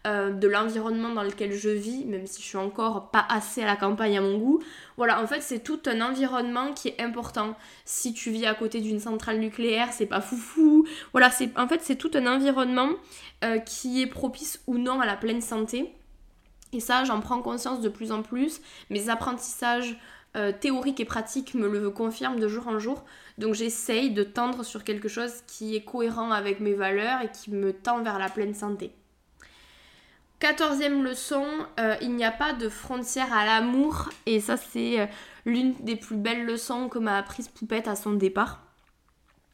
euh, 0.07 0.31
de 0.31 0.49
l'environnement 0.49 1.11
dans 1.11 1.23
lequel 1.23 1.53
je 1.53 1.69
vis, 1.69 2.05
même 2.07 2.27
si 2.27 2.43
je 2.43 2.47
suis 2.49 2.57
encore 2.57 3.11
pas 3.11 3.27
assez 3.29 3.63
à 3.63 3.67
la 3.67 3.77
campagne 3.77 4.19
à 4.19 4.21
mon 4.21 4.39
goût. 4.39 4.63
Voilà, 4.97 5.23
en 5.23 5.27
fait, 5.27 5.43
c'est 5.43 5.61
tout 5.61 5.81
un 5.87 6.01
environnement 6.01 6.73
qui 6.73 6.89
est 6.89 7.01
important. 7.01 7.57
Si 7.85 8.13
tu 8.13 8.31
vis 8.31 8.47
à 8.47 8.55
côté 8.55 8.81
d'une 8.81 9.01
centrale 9.01 9.39
nucléaire, 9.39 9.93
c'est 9.93 10.07
pas 10.07 10.21
foufou. 10.21 10.87
Voilà, 11.13 11.31
c'est 11.31 11.57
en 11.59 11.69
fait, 11.69 11.81
c'est 11.83 11.97
tout 11.97 12.11
un 12.15 12.27
environnement 12.27 12.91
qui 13.65 14.03
est 14.03 14.07
propice 14.07 14.63
ou 14.67 14.77
non 14.77 15.01
à 15.01 15.07
la 15.07 15.17
pleine 15.17 15.41
santé. 15.41 15.95
Et 16.73 16.81
ça, 16.81 17.05
j'en 17.05 17.21
prends 17.21 17.43
conscience 17.43 17.81
de 17.81 17.89
plus 17.89 18.13
en 18.13 18.23
plus. 18.23 18.61
Mes 18.91 19.09
apprentissages 19.09 19.97
euh, 20.37 20.53
théoriques 20.53 21.01
et 21.01 21.05
pratiques 21.05 21.55
me 21.55 21.69
le 21.69 21.91
confirment 21.91 22.39
de 22.39 22.47
jour 22.47 22.69
en 22.69 22.79
jour. 22.79 23.05
Donc 23.39 23.55
j'essaye 23.55 24.11
de 24.11 24.23
tendre 24.23 24.65
sur 24.65 24.85
quelque 24.85 25.09
chose 25.09 25.33
qui 25.49 25.75
est 25.75 25.83
cohérent 25.83 26.31
avec 26.31 26.61
mes 26.61 26.75
valeurs 26.75 27.21
et 27.23 27.31
qui 27.31 27.51
me 27.51 27.73
tend 27.73 28.03
vers 28.03 28.19
la 28.19 28.29
pleine 28.29 28.55
santé. 28.55 28.93
Quatorzième 30.39 31.03
leçon, 31.03 31.45
euh, 31.81 31.97
il 32.01 32.15
n'y 32.15 32.25
a 32.25 32.31
pas 32.31 32.53
de 32.53 32.69
frontière 32.69 33.33
à 33.33 33.45
l'amour. 33.45 34.09
Et 34.27 34.39
ça, 34.41 34.57
c'est 34.57 35.01
euh, 35.01 35.07
l'une 35.45 35.75
des 35.81 35.97
plus 35.97 36.17
belles 36.17 36.47
leçons 36.47 36.89
que 36.89 37.01
m'a 37.01 37.19
apprise 37.19 37.49
Poupette 37.49 37.89
à 37.89 37.97
son 37.97 38.13
départ. 38.13 38.63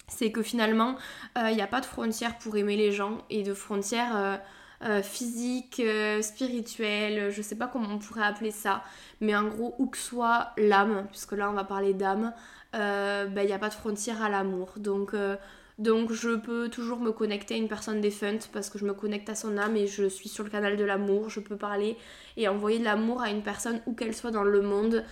C'est 0.08 0.30
que 0.30 0.42
finalement, 0.42 0.94
il 1.35 1.56
n'y 1.56 1.62
a 1.62 1.66
pas 1.66 1.80
de 1.80 1.85
frontière 1.85 2.38
pour 2.38 2.56
aimer 2.56 2.76
les 2.76 2.92
gens 2.92 3.18
et 3.28 3.42
de 3.42 3.54
frontière 3.54 4.40
euh, 4.83 5.02
physique, 5.02 5.80
euh, 5.80 6.21
spirituel, 6.21 7.30
je 7.30 7.40
sais 7.40 7.56
pas 7.56 7.66
comment 7.66 7.88
on 7.95 7.99
pourrait 7.99 8.25
appeler 8.25 8.50
ça, 8.50 8.83
mais 9.23 9.35
en 9.35 9.45
gros, 9.45 9.75
où 9.78 9.87
que 9.87 9.97
soit 9.97 10.52
l'âme, 10.59 11.06
puisque 11.11 11.33
là 11.33 11.50
on 11.50 11.54
va 11.54 11.64
parler 11.64 11.95
d'âme, 11.95 12.35
il 12.75 12.80
euh, 12.80 13.26
n'y 13.26 13.35
ben, 13.35 13.52
a 13.52 13.59
pas 13.59 13.71
de 13.71 13.75
frontière 13.75 14.23
à 14.23 14.28
l'amour. 14.28 14.75
Donc, 14.76 16.12
je 16.12 16.37
peux 16.37 16.68
toujours 16.68 17.00
me 17.00 17.11
connecter 17.11 17.54
à 17.54 17.56
une 17.56 17.68
personne 17.68 18.02
défunte 18.02 18.50
parce 18.52 18.68
que 18.68 18.78
je 18.78 18.85
me 18.85 18.92
connecte 18.92 19.30
à 19.30 19.35
son 19.35 19.56
âme 19.56 19.76
et 19.76 19.87
je 19.87 20.09
suis 20.09 20.28
sur 20.28 20.45
le 20.45 20.50
canal 20.50 20.76
de 20.76 20.85
l'amour. 20.85 21.30
Je 21.30 21.40
peux 21.40 21.56
parler 21.56 21.97
et 22.37 22.49
envoyer 22.49 22.78
de 22.78 22.85
l'amour 22.85 23.23
à 23.23 23.30
une 23.30 23.42
personne 23.42 23.80
où 23.87 23.95
qu'elle 23.95 24.14
soit 24.14 24.30
dans 24.30 24.45
le 24.45 24.61
monde 24.61 25.04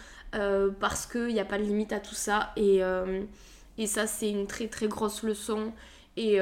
parce 0.80 1.06
qu'il 1.06 1.28
n'y 1.28 1.40
a 1.40 1.44
pas 1.44 1.58
de 1.58 1.62
limite 1.62 1.92
à 1.92 2.00
tout 2.00 2.14
ça. 2.14 2.52
Et, 2.56 2.80
et 3.78 3.86
ça, 3.86 4.06
c'est 4.06 4.30
une 4.30 4.46
très 4.46 4.68
très 4.68 4.88
grosse 4.88 5.22
leçon. 5.22 5.72
Et, 6.16 6.38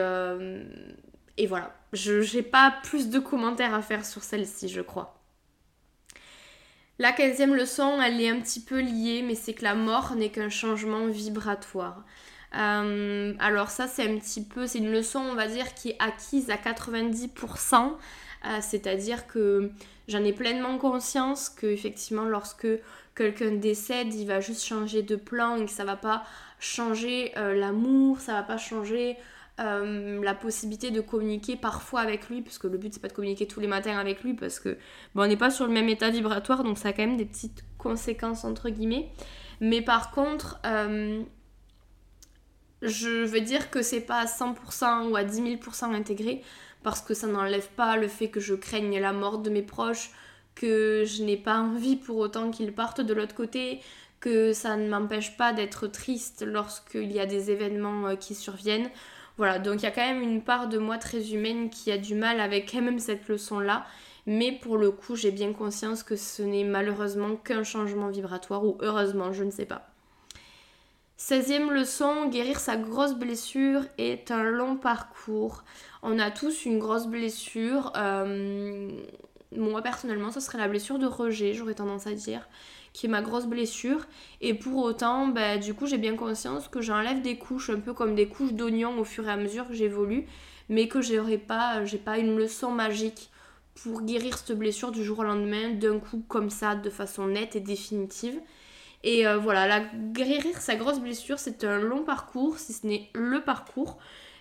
et 1.38 1.46
voilà, 1.46 1.74
je 1.92 2.36
n'ai 2.36 2.42
pas 2.42 2.74
plus 2.82 3.08
de 3.08 3.18
commentaires 3.18 3.74
à 3.74 3.82
faire 3.82 4.04
sur 4.04 4.22
celle-ci, 4.22 4.68
je 4.68 4.80
crois. 4.80 5.18
La 6.98 7.12
quinzième 7.12 7.54
leçon, 7.54 8.00
elle 8.00 8.20
est 8.20 8.28
un 8.28 8.40
petit 8.40 8.60
peu 8.60 8.80
liée, 8.80 9.22
mais 9.26 9.34
c'est 9.34 9.54
que 9.54 9.64
la 9.64 9.74
mort 9.74 10.14
n'est 10.14 10.28
qu'un 10.28 10.50
changement 10.50 11.06
vibratoire. 11.06 12.04
Euh, 12.54 13.34
alors 13.38 13.70
ça, 13.70 13.88
c'est 13.88 14.08
un 14.08 14.18
petit 14.18 14.44
peu, 14.44 14.66
c'est 14.66 14.78
une 14.78 14.92
leçon, 14.92 15.20
on 15.20 15.34
va 15.34 15.48
dire, 15.48 15.74
qui 15.74 15.90
est 15.90 15.96
acquise 15.98 16.50
à 16.50 16.56
90%. 16.56 17.92
Euh, 18.44 18.58
c'est-à-dire 18.60 19.26
que 19.26 19.70
j'en 20.08 20.22
ai 20.22 20.32
pleinement 20.32 20.76
conscience 20.78 21.48
que 21.48 21.66
effectivement, 21.66 22.24
lorsque 22.24 22.68
quelqu'un 23.16 23.52
décède, 23.52 24.14
il 24.14 24.26
va 24.26 24.40
juste 24.40 24.64
changer 24.64 25.02
de 25.02 25.16
plan 25.16 25.56
et 25.56 25.64
que 25.64 25.70
ça 25.70 25.84
va 25.84 25.96
pas 25.96 26.24
changer 26.58 27.32
euh, 27.36 27.54
l'amour, 27.54 28.20
ça 28.20 28.34
va 28.34 28.42
pas 28.42 28.58
changer 28.58 29.16
euh, 29.60 30.22
la 30.22 30.34
possibilité 30.34 30.90
de 30.90 31.00
communiquer 31.00 31.56
parfois 31.56 32.00
avec 32.00 32.28
lui, 32.28 32.42
puisque 32.42 32.64
le 32.64 32.78
but 32.78 32.94
c'est 32.94 33.00
pas 33.00 33.08
de 33.08 33.12
communiquer 33.12 33.46
tous 33.46 33.60
les 33.60 33.66
matins 33.66 33.98
avec 33.98 34.22
lui, 34.22 34.34
parce 34.34 34.58
que 34.58 34.78
bon, 35.14 35.24
on 35.24 35.26
n'est 35.26 35.36
pas 35.36 35.50
sur 35.50 35.66
le 35.66 35.72
même 35.72 35.88
état 35.88 36.10
vibratoire, 36.10 36.64
donc 36.64 36.78
ça 36.78 36.88
a 36.88 36.92
quand 36.92 37.06
même 37.06 37.16
des 37.16 37.26
petites 37.26 37.64
conséquences 37.78 38.44
entre 38.44 38.70
guillemets. 38.70 39.10
Mais 39.60 39.82
par 39.82 40.10
contre, 40.10 40.58
euh, 40.64 41.22
je 42.80 43.24
veux 43.24 43.40
dire 43.40 43.70
que 43.70 43.82
c'est 43.82 44.00
pas 44.00 44.20
à 44.20 44.24
100% 44.24 45.10
ou 45.10 45.16
à 45.16 45.24
10 45.24 45.42
000% 45.42 45.94
intégré, 45.94 46.42
parce 46.82 47.00
que 47.00 47.14
ça 47.14 47.26
n'enlève 47.26 47.68
pas 47.76 47.96
le 47.96 48.08
fait 48.08 48.28
que 48.28 48.40
je 48.40 48.54
craigne 48.54 48.98
la 48.98 49.12
mort 49.12 49.38
de 49.38 49.50
mes 49.50 49.62
proches, 49.62 50.10
que 50.54 51.04
je 51.06 51.22
n'ai 51.22 51.36
pas 51.36 51.58
envie 51.58 51.96
pour 51.96 52.16
autant 52.16 52.50
qu'ils 52.50 52.72
partent 52.72 53.00
de 53.00 53.14
l'autre 53.14 53.34
côté, 53.34 53.80
que 54.20 54.52
ça 54.52 54.76
ne 54.76 54.88
m'empêche 54.88 55.36
pas 55.36 55.52
d'être 55.52 55.88
triste 55.88 56.44
lorsqu'il 56.46 57.12
y 57.12 57.20
a 57.20 57.26
des 57.26 57.50
événements 57.50 58.08
euh, 58.08 58.16
qui 58.16 58.34
surviennent. 58.34 58.90
Voilà, 59.38 59.58
donc 59.58 59.80
il 59.80 59.84
y 59.84 59.86
a 59.86 59.90
quand 59.90 60.06
même 60.06 60.22
une 60.22 60.42
part 60.42 60.68
de 60.68 60.78
moi 60.78 60.98
très 60.98 61.32
humaine 61.32 61.70
qui 61.70 61.90
a 61.90 61.98
du 61.98 62.14
mal 62.14 62.40
avec 62.40 62.70
quand 62.70 62.82
même 62.82 62.98
cette 62.98 63.28
leçon-là. 63.28 63.86
Mais 64.26 64.52
pour 64.52 64.76
le 64.76 64.90
coup, 64.90 65.16
j'ai 65.16 65.32
bien 65.32 65.52
conscience 65.52 66.02
que 66.02 66.16
ce 66.16 66.42
n'est 66.42 66.64
malheureusement 66.64 67.34
qu'un 67.36 67.64
changement 67.64 68.08
vibratoire, 68.08 68.64
ou 68.64 68.76
heureusement, 68.80 69.32
je 69.32 69.42
ne 69.42 69.50
sais 69.50 69.66
pas. 69.66 69.88
16e 71.18 71.70
leçon, 71.70 72.28
guérir 72.28 72.58
sa 72.58 72.76
grosse 72.76 73.14
blessure 73.14 73.82
est 73.98 74.30
un 74.30 74.42
long 74.42 74.76
parcours. 74.76 75.64
On 76.02 76.18
a 76.18 76.30
tous 76.30 76.64
une 76.64 76.78
grosse 76.78 77.06
blessure. 77.06 77.92
Euh, 77.96 78.90
moi 79.56 79.82
personnellement, 79.82 80.30
ce 80.30 80.40
serait 80.40 80.58
la 80.58 80.68
blessure 80.68 80.98
de 80.98 81.06
rejet, 81.06 81.54
j'aurais 81.54 81.74
tendance 81.74 82.06
à 82.06 82.12
dire 82.12 82.48
qui 82.92 83.06
est 83.06 83.08
ma 83.08 83.22
grosse 83.22 83.46
blessure. 83.46 84.06
Et 84.40 84.54
pour 84.54 84.82
autant, 84.84 85.28
bah, 85.28 85.58
du 85.58 85.74
coup, 85.74 85.86
j'ai 85.86 85.98
bien 85.98 86.16
conscience 86.16 86.68
que 86.68 86.80
j'enlève 86.80 87.22
des 87.22 87.38
couches, 87.38 87.70
un 87.70 87.80
peu 87.80 87.94
comme 87.94 88.14
des 88.14 88.28
couches 88.28 88.52
d'oignons 88.52 88.98
au 88.98 89.04
fur 89.04 89.26
et 89.26 89.30
à 89.30 89.36
mesure 89.36 89.68
que 89.68 89.74
j'évolue, 89.74 90.26
mais 90.68 90.88
que 90.88 91.00
j'aurais 91.00 91.38
pas, 91.38 91.84
j'ai 91.84 91.98
pas 91.98 92.18
une 92.18 92.36
leçon 92.36 92.70
magique 92.70 93.30
pour 93.74 94.02
guérir 94.02 94.36
cette 94.36 94.58
blessure 94.58 94.92
du 94.92 95.02
jour 95.02 95.20
au 95.20 95.24
lendemain, 95.24 95.70
d'un 95.70 95.98
coup 95.98 96.22
comme 96.28 96.50
ça, 96.50 96.74
de 96.74 96.90
façon 96.90 97.26
nette 97.26 97.56
et 97.56 97.60
définitive. 97.60 98.38
Et 99.04 99.26
euh, 99.26 99.38
voilà, 99.38 99.66
la, 99.66 99.80
guérir 100.12 100.58
sa 100.58 100.76
grosse 100.76 101.00
blessure, 101.00 101.38
c'est 101.38 101.64
un 101.64 101.78
long 101.78 102.04
parcours, 102.04 102.58
si 102.58 102.72
ce 102.72 102.86
n'est 102.86 103.08
le 103.14 103.40
parcours. 103.40 103.98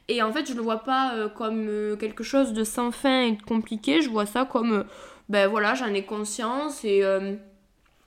Et 0.08 0.22
en 0.22 0.32
fait, 0.32 0.48
je 0.48 0.54
le 0.54 0.62
vois 0.62 0.80
pas 0.80 1.16
euh, 1.16 1.30
comme 1.30 1.68
euh, 1.70 1.96
quelque 1.96 2.24
chose 2.24 2.54
de 2.54 2.64
sans 2.64 2.92
fin 2.92 3.24
et 3.24 3.32
de 3.32 3.42
compliqué, 3.42 4.02
je 4.02 4.10
vois 4.10 4.26
ça 4.26 4.46
comme, 4.46 4.86
ben 5.30 5.48
voilà, 5.48 5.74
j'en 5.74 5.94
ai 5.94 6.04
conscience 6.04 6.84
et 6.84 7.04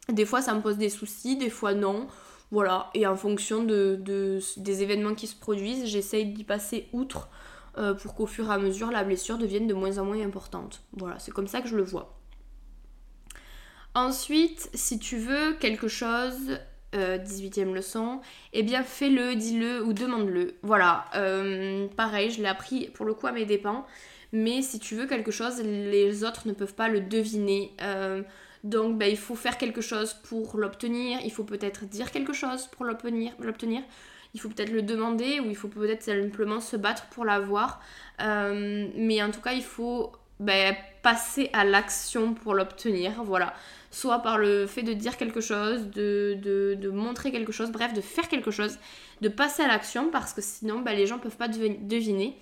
des 0.09 0.27
fois, 0.27 0.43
ça 0.43 0.55
me 0.55 0.61
pose 0.61 0.77
des 0.77 0.91
soucis, 0.91 1.37
des 1.37 1.51
fois 1.51 1.75
non. 1.75 2.07
Voilà, 2.51 2.91
et 2.95 3.07
en 3.07 3.17
fonction 3.17 3.65
de, 3.65 4.01
des 4.59 4.83
événements 4.83 5.15
qui 5.15 5.27
se 5.27 5.35
produisent, 5.35 5.87
j'essaye 5.87 6.27
d'y 6.27 6.45
passer 6.45 6.89
outre 6.93 7.29
euh, 7.79 7.95
pour 7.95 8.15
qu'au 8.15 8.27
fur 8.27 8.49
et 8.49 8.55
à 8.55 8.59
mesure, 8.59 8.91
la 8.91 9.03
blessure 9.03 9.39
devienne 9.39 9.67
de 9.67 9.75
moins 9.75 9.99
en 9.99 10.05
moins 10.05 10.21
importante. 10.25 10.83
Voilà, 10.93 11.19
c'est 11.19 11.33
comme 11.33 11.49
ça 11.49 11.63
que 11.63 11.69
je 11.69 11.77
le 11.77 11.83
vois. 11.83 12.17
Ensuite, 13.95 14.71
si 14.75 14.99
tu 14.99 15.17
veux 15.17 15.55
quelque 15.55 15.89
chose, 15.89 16.59
18e 16.93 17.71
euh, 17.71 17.75
leçon, 17.75 18.21
eh 18.53 18.63
bien 18.63 18.85
fais-le, 18.85 19.35
dis-le 19.35 19.83
ou 19.83 19.93
demande-le. 19.93 20.55
Voilà, 20.63 21.07
euh, 21.17 21.89
pareil, 21.97 22.31
je 22.31 22.41
l'ai 22.41 22.49
appris 22.49 22.89
pour 22.91 23.05
le 23.05 23.15
coup 23.15 23.27
à 23.27 23.33
mes 23.33 23.47
dépens, 23.47 23.85
mais 24.33 24.63
si 24.63 24.79
tu 24.79 24.95
veux 24.95 25.07
quelque 25.07 25.33
chose, 25.33 25.61
les 25.61 26.23
autres 26.23 26.47
ne 26.47 26.53
peuvent 26.53 26.75
pas 26.75 26.89
le 26.89 27.01
deviner. 27.01 27.73
Donc 28.65 28.97
ben, 28.97 29.11
il 29.11 29.19
faut 29.19 29.35
faire 29.35 29.59
quelque 29.59 29.83
chose 29.83 30.15
pour 30.15 30.57
l'obtenir, 30.57 31.21
il 31.23 31.31
faut 31.31 31.45
peut-être 31.45 31.85
dire 31.85 32.11
quelque 32.11 32.33
chose 32.33 32.67
pour 32.69 32.87
l'obtenir, 32.87 33.33
il 34.33 34.41
faut 34.41 34.49
peut-être 34.49 34.73
le 34.73 34.81
demander 34.81 35.39
ou 35.39 35.51
il 35.51 35.57
faut 35.57 35.69
peut-être 35.69 36.03
simplement 36.03 36.61
se 36.61 36.77
battre 36.77 37.07
pour 37.09 37.27
l'avoir. 37.27 37.81
Euh, 38.23 38.89
mais 38.97 39.23
en 39.23 39.31
tout 39.31 39.43
cas, 39.43 39.53
il 39.53 39.63
faut 39.63 40.13
ben, 40.41 40.75
passer 41.03 41.51
à 41.53 41.65
l'action 41.65 42.33
pour 42.33 42.55
l'obtenir, 42.55 43.23
voilà. 43.23 43.53
Soit 43.91 44.21
par 44.21 44.39
le 44.39 44.67
fait 44.67 44.83
de 44.83 44.95
dire 44.95 45.19
quelque 45.19 45.43
chose, 45.43 45.91
de, 45.91 46.91
montrer 46.91 47.31
quelque 47.31 47.53
chose, 47.53 47.71
bref, 47.71 47.93
de 47.93 48.01
faire 48.01 48.29
quelque 48.29 48.51
chose, 48.51 48.79
de 49.21 49.29
passer 49.29 49.63
à 49.63 49.69
l'action 49.69 50.11
parce 50.11 50.33
que 50.33 50.41
sinon 50.41 50.81
ben, 50.81 50.97
les 50.97 51.07
gens 51.07 51.17
ne 51.17 51.21
peuvent 51.21 51.37
pas 51.37 51.49
deviner. 51.49 52.37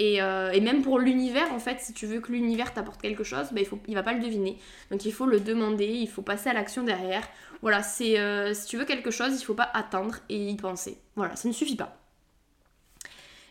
Euh, 0.00 0.50
et, 0.50 0.60
même 0.60 0.82
pour 0.82 0.98
l'univers, 0.98 1.52
en 1.52 1.58
fait, 1.58 1.80
si 1.80 1.92
tu 1.92 2.06
veux 2.06 2.20
que 2.20 2.32
l'univers 2.32 2.72
t'apporte 2.72 3.00
quelque 3.00 3.24
chose, 3.24 3.48
bah, 3.52 3.60
il, 3.60 3.66
faut, 3.66 3.78
va 3.88 4.02
pas 4.02 4.14
le 4.14 4.20
deviner. 4.20 4.58
Donc 4.90 5.04
il 5.04 5.12
faut 5.12 5.26
le 5.26 5.40
demander, 5.40 5.86
il 5.86 6.08
faut 6.08 6.22
passer 6.22 6.48
à 6.48 6.52
l'action 6.52 6.82
derrière. 6.82 7.28
Voilà, 7.60 7.82
euh, 8.00 8.54
si 8.54 8.66
tu 8.66 8.76
veux 8.78 8.84
quelque 8.84 9.10
chose, 9.10 9.40
il 9.40 9.44
faut 9.44 9.54
pas 9.54 9.70
attendre 9.74 10.16
et 10.28 10.48
y 10.48 10.56
penser. 10.56 10.98
Voilà, 11.14 11.36
ça 11.36 11.48
ne 11.48 11.52
suffit 11.52 11.76
pas. 11.76 11.98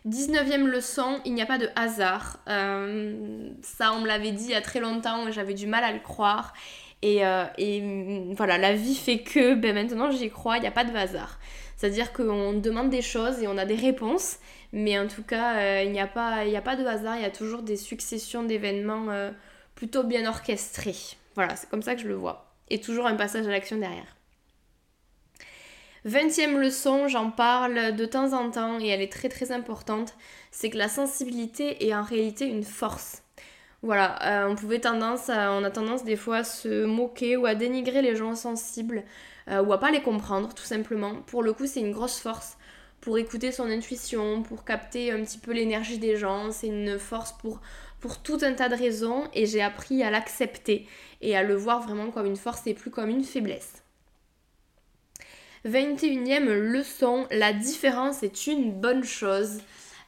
19e 0.06 0.66
leçon, 0.66 1.20
il 1.24 1.32
n'y 1.32 1.42
a 1.42 1.46
pas 1.46 1.58
de 1.58 1.68
hasard. 1.76 2.40
Euh, 2.48 3.50
ça, 3.62 3.92
on 3.92 4.00
me 4.00 4.08
l'avait 4.08 4.32
dit 4.32 4.46
il 4.46 4.50
y 4.50 4.54
a 4.54 4.60
très 4.60 4.80
longtemps, 4.80 5.30
j'avais 5.30 5.54
du 5.54 5.68
mal 5.68 5.84
à 5.84 5.92
le 5.92 6.00
croire. 6.00 6.54
Et, 7.02 7.22
et, 7.58 8.32
voilà, 8.36 8.58
la 8.58 8.74
vie 8.74 8.94
fait 8.94 9.18
que 9.18 9.54
ben 9.54 9.74
maintenant 9.74 10.12
j'y 10.12 10.30
crois, 10.30 10.58
il 10.58 10.60
n'y 10.60 10.68
a 10.68 10.72
pas 10.72 10.84
de 10.84 10.94
hasard. 10.94 11.40
C'est-à-dire 11.82 12.12
qu'on 12.12 12.52
demande 12.52 12.90
des 12.90 13.02
choses 13.02 13.42
et 13.42 13.48
on 13.48 13.58
a 13.58 13.64
des 13.64 13.74
réponses, 13.74 14.36
mais 14.72 14.96
en 15.00 15.08
tout 15.08 15.24
cas, 15.24 15.56
euh, 15.56 15.82
il 15.82 15.90
n'y 15.90 15.98
a, 15.98 16.06
pas, 16.06 16.36
a 16.36 16.60
pas 16.60 16.76
de 16.76 16.86
hasard, 16.86 17.16
il 17.16 17.22
y 17.22 17.24
a 17.24 17.30
toujours 17.30 17.62
des 17.62 17.76
successions 17.76 18.44
d'événements 18.44 19.10
euh, 19.10 19.32
plutôt 19.74 20.04
bien 20.04 20.28
orchestrés. 20.28 20.94
Voilà, 21.34 21.56
c'est 21.56 21.68
comme 21.68 21.82
ça 21.82 21.96
que 21.96 22.02
je 22.02 22.06
le 22.06 22.14
vois. 22.14 22.54
Et 22.70 22.80
toujours 22.80 23.08
un 23.08 23.16
passage 23.16 23.48
à 23.48 23.50
l'action 23.50 23.78
derrière. 23.78 24.16
Vingtième 26.04 26.60
leçon, 26.60 27.08
j'en 27.08 27.32
parle 27.32 27.96
de 27.96 28.06
temps 28.06 28.32
en 28.32 28.52
temps 28.52 28.78
et 28.78 28.86
elle 28.86 29.02
est 29.02 29.10
très 29.10 29.28
très 29.28 29.50
importante, 29.50 30.14
c'est 30.52 30.70
que 30.70 30.78
la 30.78 30.88
sensibilité 30.88 31.84
est 31.84 31.96
en 31.96 32.04
réalité 32.04 32.46
une 32.46 32.62
force. 32.62 33.24
Voilà, 33.82 34.46
on 34.48 34.54
pouvait 34.54 34.78
tendance, 34.78 35.28
on 35.28 35.64
a 35.64 35.70
tendance 35.70 36.04
des 36.04 36.14
fois 36.14 36.38
à 36.38 36.44
se 36.44 36.84
moquer 36.84 37.36
ou 37.36 37.46
à 37.46 37.56
dénigrer 37.56 38.00
les 38.00 38.14
gens 38.14 38.36
sensibles 38.36 39.02
euh, 39.48 39.62
ou 39.62 39.72
à 39.72 39.80
pas 39.80 39.90
les 39.90 40.02
comprendre 40.02 40.54
tout 40.54 40.64
simplement. 40.64 41.16
Pour 41.26 41.42
le 41.42 41.52
coup, 41.52 41.66
c'est 41.66 41.80
une 41.80 41.92
grosse 41.92 42.20
force 42.20 42.56
pour 43.00 43.18
écouter 43.18 43.50
son 43.50 43.68
intuition, 43.68 44.42
pour 44.42 44.64
capter 44.64 45.10
un 45.10 45.22
petit 45.22 45.38
peu 45.38 45.52
l'énergie 45.52 45.98
des 45.98 46.16
gens. 46.16 46.52
C'est 46.52 46.68
une 46.68 46.98
force 46.98 47.32
pour, 47.32 47.60
pour 48.00 48.22
tout 48.22 48.38
un 48.42 48.52
tas 48.52 48.68
de 48.68 48.76
raisons 48.76 49.24
et 49.34 49.46
j'ai 49.46 49.62
appris 49.62 50.02
à 50.02 50.10
l'accepter 50.10 50.86
et 51.20 51.36
à 51.36 51.42
le 51.42 51.54
voir 51.54 51.82
vraiment 51.82 52.10
comme 52.10 52.26
une 52.26 52.36
force 52.36 52.66
et 52.66 52.74
plus 52.74 52.90
comme 52.90 53.10
une 53.10 53.24
faiblesse. 53.24 53.82
21e 55.66 56.50
leçon, 56.52 57.26
la 57.30 57.52
différence 57.52 58.22
est 58.22 58.46
une 58.46 58.72
bonne 58.72 59.04
chose. 59.04 59.60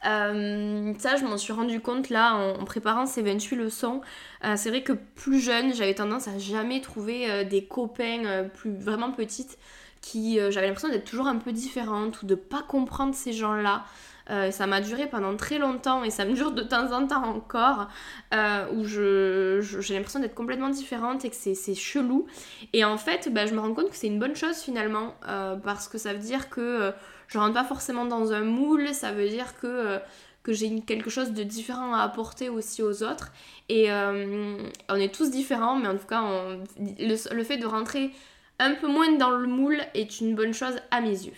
Euh, 0.05 0.93
ça, 0.99 1.15
je 1.15 1.23
m'en 1.23 1.37
suis 1.37 1.53
rendu 1.53 1.79
compte 1.79 2.09
là 2.09 2.35
en, 2.35 2.63
préparant 2.65 3.05
ces 3.05 3.21
28 3.21 3.55
leçons. 3.55 4.01
Euh, 4.43 4.53
c'est 4.55 4.69
vrai 4.69 4.83
que 4.83 4.93
plus 4.93 5.39
jeune, 5.39 5.73
j'avais 5.73 5.95
tendance 5.95 6.27
à 6.27 6.37
jamais 6.37 6.81
trouver 6.81 7.29
euh, 7.29 7.43
des 7.43 7.65
copains 7.65 8.47
plus 8.53 8.75
vraiment 8.75 9.11
petites 9.11 9.57
qui 10.01 10.37
j'avais 10.51 10.67
l'impression 10.67 10.89
d'être 10.89 11.05
toujours 11.05 11.25
un 11.25 11.37
peu 11.37 11.51
différente 11.51 12.21
ou 12.21 12.27
de 12.27 12.35
pas 12.35 12.61
comprendre 12.61 13.15
ces 13.15 13.33
gens-là. 13.33 13.85
ça 14.51 14.67
m'a 14.67 14.79
duré 14.79 15.07
pendant 15.07 15.35
très 15.35 15.57
longtemps 15.57 16.03
et 16.03 16.11
ça 16.11 16.25
me 16.25 16.33
dure 16.33 16.51
de 16.51 16.61
temps 16.61 16.91
en 16.91 17.07
temps 17.07 17.23
encore 17.23 17.87
où 18.71 18.83
je, 18.83 19.61
j'ai 19.79 19.95
l'impression 19.95 20.19
d'être 20.19 20.35
complètement 20.35 20.69
différente 20.69 21.25
et 21.25 21.31
que 21.31 21.35
c'est, 21.35 21.73
chelou. 21.73 22.27
Et 22.73 22.85
en 22.85 22.97
fait, 22.97 23.33
bah, 23.33 23.47
je 23.47 23.55
me 23.55 23.59
rends 23.59 23.73
compte 23.73 23.89
que 23.89 23.95
c'est 23.95 24.05
une 24.05 24.19
bonne 24.19 24.35
chose 24.35 24.57
finalement 24.57 25.15
parce 25.63 25.87
que 25.87 25.97
ça 25.97 26.13
veut 26.13 26.19
dire 26.19 26.51
que 26.51 26.93
je 27.27 27.37
rentre 27.37 27.53
pas 27.53 27.63
forcément 27.63 28.05
dans 28.05 28.31
un 28.33 28.41
moule, 28.41 28.93
ça 28.93 29.11
veut 29.11 29.27
dire 29.27 29.57
que, 29.59 29.67
euh, 29.67 29.99
j'ai 30.47 30.79
quelque 30.81 31.09
chose 31.09 31.31
de 31.31 31.43
différent 31.43 31.95
à 31.95 32.01
apporter 32.01 32.49
aussi 32.49 32.83
aux 32.83 33.01
autres. 33.01 33.31
Et 33.67 33.91
euh, 33.91 34.57
on 34.89 34.95
est 34.95 35.13
tous 35.13 35.31
différents, 35.31 35.75
mais 35.75 35.87
en 35.87 35.97
tout 35.97 36.05
cas, 36.05 36.21
le, 36.77 37.43
fait 37.43 37.57
de 37.57 37.65
rentrer 37.65 38.11
un 38.59 38.75
peu 38.75 38.87
moins 38.87 39.11
dans 39.13 39.31
le 39.31 39.47
moule 39.47 39.81
est 39.95 40.19
une 40.21 40.35
bonne 40.35 40.53
chose 40.53 40.75
à 40.91 41.01
mes 41.01 41.09
yeux. 41.09 41.33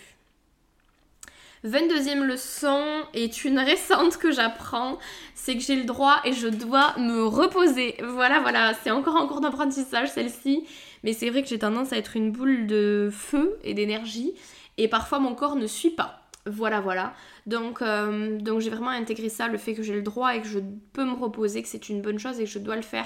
22e 1.66 2.24
leçon 2.24 2.84
est 3.14 3.44
une 3.44 3.60
récente 3.60 4.18
que 4.18 4.32
j'apprends, 4.32 5.00
c'est 5.34 5.56
que 5.56 5.62
j'ai 5.62 5.76
le 5.76 5.86
droit 5.86 6.18
et 6.24 6.34
je 6.34 6.48
dois 6.48 6.94
me 6.98 7.26
reposer. 7.26 7.96
Voilà, 8.04 8.40
voilà, 8.40 8.74
c'est 8.84 8.92
encore 8.92 9.16
en 9.16 9.28
cours 9.28 9.42
d'apprentissage 9.42 10.10
celle-ci, 10.10 10.66
mais 11.04 11.14
c'est 11.14 11.30
vrai 11.30 11.42
que 11.42 11.50
j'ai 11.50 11.60
tendance 11.60 11.94
à 11.94 11.98
être 11.98 12.16
une 12.16 12.32
boule 12.32 12.68
de 12.68 13.10
feu 13.12 13.58
et 13.64 13.74
d'énergie 13.74 14.34
et 14.78 14.88
parfois 14.88 15.20
mon 15.20 15.36
corps 15.36 15.56
ne 15.56 15.68
suit 15.68 15.92
pas. 15.92 16.28
Voilà, 16.46 16.80
voilà. 16.80 17.14
Donc, 17.46 17.82
euh, 17.82 18.38
donc 18.40 18.62
j'ai 18.62 18.70
vraiment 18.70 18.90
intégré 18.90 19.30
ça, 19.30 19.48
le 19.48 19.58
fait 19.58 19.74
que 19.74 19.84
j'ai 19.84 19.94
le 19.94 20.02
droit 20.02 20.36
et 20.36 20.42
que 20.42 20.48
je 20.48 20.60
peux 20.94 21.04
me 21.04 21.14
reposer, 21.14 21.62
que 21.62 21.68
c'est 21.68 21.90
une 21.90 22.02
bonne 22.02 22.20
chose 22.20 22.40
et 22.40 22.46
que 22.46 22.50
je 22.50 22.60
dois 22.60 22.76
le 22.76 22.82
faire. 22.82 23.06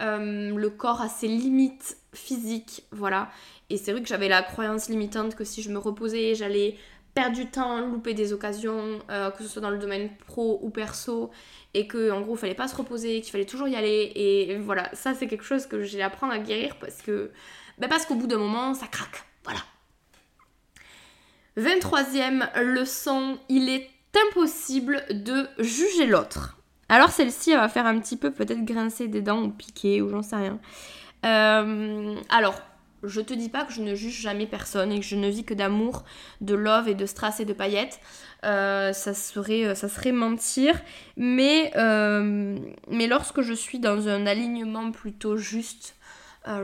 Euh, 0.00 0.56
le 0.56 0.70
corps 0.70 1.00
a 1.00 1.08
ses 1.08 1.28
limites 1.28 1.96
physiques, 2.12 2.84
voilà. 2.90 3.30
Et 3.70 3.76
c'est 3.76 3.92
vrai 3.92 4.02
que 4.02 4.08
j'avais 4.08 4.28
la 4.28 4.42
croyance 4.42 4.88
limitante 4.88 5.34
que 5.36 5.44
si 5.44 5.62
je 5.62 5.70
me 5.70 5.78
reposais, 5.78 6.34
j'allais 6.34 6.76
perdre 7.14 7.36
du 7.36 7.46
temps, 7.46 7.80
louper 7.80 8.14
des 8.14 8.32
occasions, 8.32 8.98
euh, 9.10 9.30
que 9.30 9.42
ce 9.42 9.48
soit 9.48 9.62
dans 9.62 9.70
le 9.70 9.78
domaine 9.78 10.10
pro 10.26 10.58
ou 10.62 10.70
perso, 10.70 11.30
et 11.74 11.86
que 11.86 12.10
en 12.10 12.22
gros 12.22 12.34
il 12.34 12.38
fallait 12.38 12.54
pas 12.54 12.68
se 12.68 12.74
reposer, 12.74 13.20
qu'il 13.20 13.30
fallait 13.30 13.44
toujours 13.44 13.68
y 13.68 13.76
aller. 13.76 14.12
Et 14.14 14.58
voilà, 14.58 14.88
ça 14.94 15.14
c'est 15.14 15.26
quelque 15.26 15.44
chose 15.44 15.66
que 15.66 15.82
j'ai 15.82 16.02
à 16.02 16.06
apprendre 16.06 16.32
à 16.32 16.38
guérir 16.38 16.76
parce 16.80 17.02
que, 17.02 17.30
ben 17.78 17.88
parce 17.88 18.06
qu'au 18.06 18.14
bout 18.14 18.26
d'un 18.26 18.38
moment 18.38 18.74
ça 18.74 18.86
craque. 18.86 19.24
23e 21.56 22.60
leçon, 22.60 23.38
il 23.48 23.68
est 23.68 23.88
impossible 24.30 25.04
de 25.10 25.46
juger 25.58 26.06
l'autre. 26.06 26.58
Alors 26.88 27.10
celle-ci, 27.10 27.52
elle 27.52 27.58
va 27.58 27.68
faire 27.68 27.86
un 27.86 27.98
petit 27.98 28.16
peu 28.16 28.30
peut-être 28.30 28.64
grincer 28.64 29.08
des 29.08 29.22
dents 29.22 29.42
ou 29.42 29.50
piquer 29.50 30.02
ou 30.02 30.10
j'en 30.10 30.22
sais 30.22 30.36
rien. 30.36 30.58
Euh, 31.24 32.14
alors, 32.28 32.60
je 33.02 33.20
te 33.20 33.32
dis 33.34 33.48
pas 33.48 33.64
que 33.64 33.72
je 33.72 33.80
ne 33.80 33.94
juge 33.94 34.20
jamais 34.20 34.46
personne 34.46 34.92
et 34.92 35.00
que 35.00 35.06
je 35.06 35.16
ne 35.16 35.28
vis 35.28 35.44
que 35.44 35.54
d'amour, 35.54 36.04
de 36.40 36.54
love 36.54 36.88
et 36.88 36.94
de 36.94 37.06
strass 37.06 37.40
et 37.40 37.44
de 37.44 37.52
paillettes. 37.52 37.98
Euh, 38.44 38.92
ça, 38.92 39.14
serait, 39.14 39.74
ça 39.74 39.88
serait 39.88 40.12
mentir. 40.12 40.80
Mais, 41.16 41.72
euh, 41.76 42.58
mais 42.88 43.06
lorsque 43.06 43.40
je 43.40 43.54
suis 43.54 43.78
dans 43.78 44.08
un 44.08 44.26
alignement 44.26 44.90
plutôt 44.92 45.36
juste, 45.36 45.96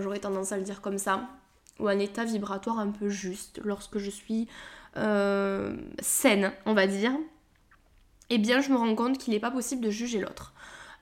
j'aurais 0.01 0.19
tendance 0.19 0.53
à 0.53 0.57
le 0.57 0.63
dire 0.63 0.81
comme 0.81 0.99
ça, 0.99 1.23
ou 1.79 1.89
un 1.89 1.99
état 1.99 2.25
vibratoire 2.25 2.81
un 2.81 2.91
peu 2.91 3.09
juste, 3.09 3.61
lorsque 3.65 3.99
je 3.99 4.11
suis 4.11 4.49
euh, 4.99 5.77
saine, 6.01 6.53
on 6.67 6.75
va 6.75 6.87
dire, 6.87 7.13
eh 8.31 8.39
bien 8.39 8.61
je 8.61 8.71
me 8.71 8.77
rends 8.77 8.95
compte 8.95 9.19
qu'il 9.19 9.33
n'est 9.33 9.41
pas 9.41 9.51
possible 9.51 9.83
de 9.83 9.91
juger 9.91 10.21
l'autre. 10.21 10.53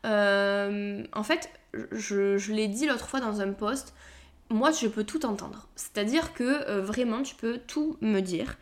Euh, 0.04 1.02
en 1.12 1.22
fait, 1.22 1.50
je, 1.92 2.52
l'ai 2.52 2.68
dit 2.68 2.87
l'autre 2.87 3.09
fois 3.09 3.20
dans 3.20 3.40
un 3.40 3.52
post, 3.52 3.94
moi 4.50 4.70
je 4.70 4.87
peux 4.87 5.04
tout 5.04 5.24
entendre. 5.24 5.68
C'est-à-dire 5.76 6.35
que 6.35 6.68
euh, 6.68 6.82
vraiment 6.82 7.22
tu 7.22 7.35
peux 7.35 7.59
tout 7.59 7.96
me 8.00 8.20
dire. 8.20 8.56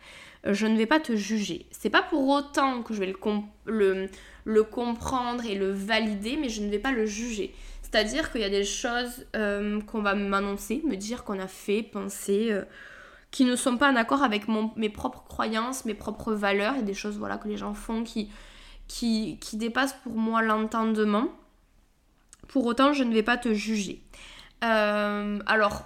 Je 0.45 0.67
ne 0.67 0.77
vais 0.77 0.85
pas 0.85 0.99
te 0.99 1.15
juger. 1.15 1.65
C'est 1.71 1.89
pas 1.89 2.03
pour 2.03 2.27
autant 2.29 2.83
que 2.83 2.93
je 2.93 2.99
vais 2.99 3.13
le, 3.65 4.09
le, 4.45 4.63
comprendre 4.63 5.43
et 5.45 5.55
le 5.55 5.71
valider, 5.71 6.37
mais 6.37 6.49
je 6.49 6.61
ne 6.61 6.69
vais 6.69 6.79
pas 6.79 6.91
le 6.91 7.05
juger. 7.05 7.53
C'est-à-dire 7.81 8.31
qu'il 8.31 8.41
y 8.41 8.45
a 8.45 8.49
des 8.49 8.63
choses 8.63 9.25
qu'on 9.33 10.01
va 10.01 10.13
m'annoncer, 10.13 10.81
me 10.85 10.95
dire 10.95 11.23
qu'on 11.23 11.39
a 11.39 11.47
fait, 11.47 11.81
penser 11.81 12.55
qui 13.35 13.43
ne 13.43 13.57
sont 13.57 13.75
pas 13.75 13.91
en 13.91 13.97
accord 13.97 14.23
avec 14.23 14.45
mes 14.77 14.87
propres 14.87 15.25
croyances, 15.25 15.83
mes 15.83 15.93
propres 15.93 16.31
valeurs 16.31 16.77
et 16.77 16.83
des 16.83 16.93
choses 16.93 17.17
voilà, 17.17 17.35
que 17.37 17.49
les 17.49 17.57
gens 17.57 17.73
font 17.73 18.05
qui, 18.05 18.31
qui, 18.87 19.39
qui 19.41 19.57
dépassent 19.57 19.97
pour 20.03 20.15
moi 20.15 20.41
l'entendement. 20.41 21.27
Pour 22.47 22.65
autant, 22.65 22.93
je 22.93 23.03
ne 23.03 23.13
vais 23.13 23.23
pas 23.23 23.35
te 23.35 23.53
juger. 23.53 24.01
Euh, 24.63 25.39
alors, 25.47 25.83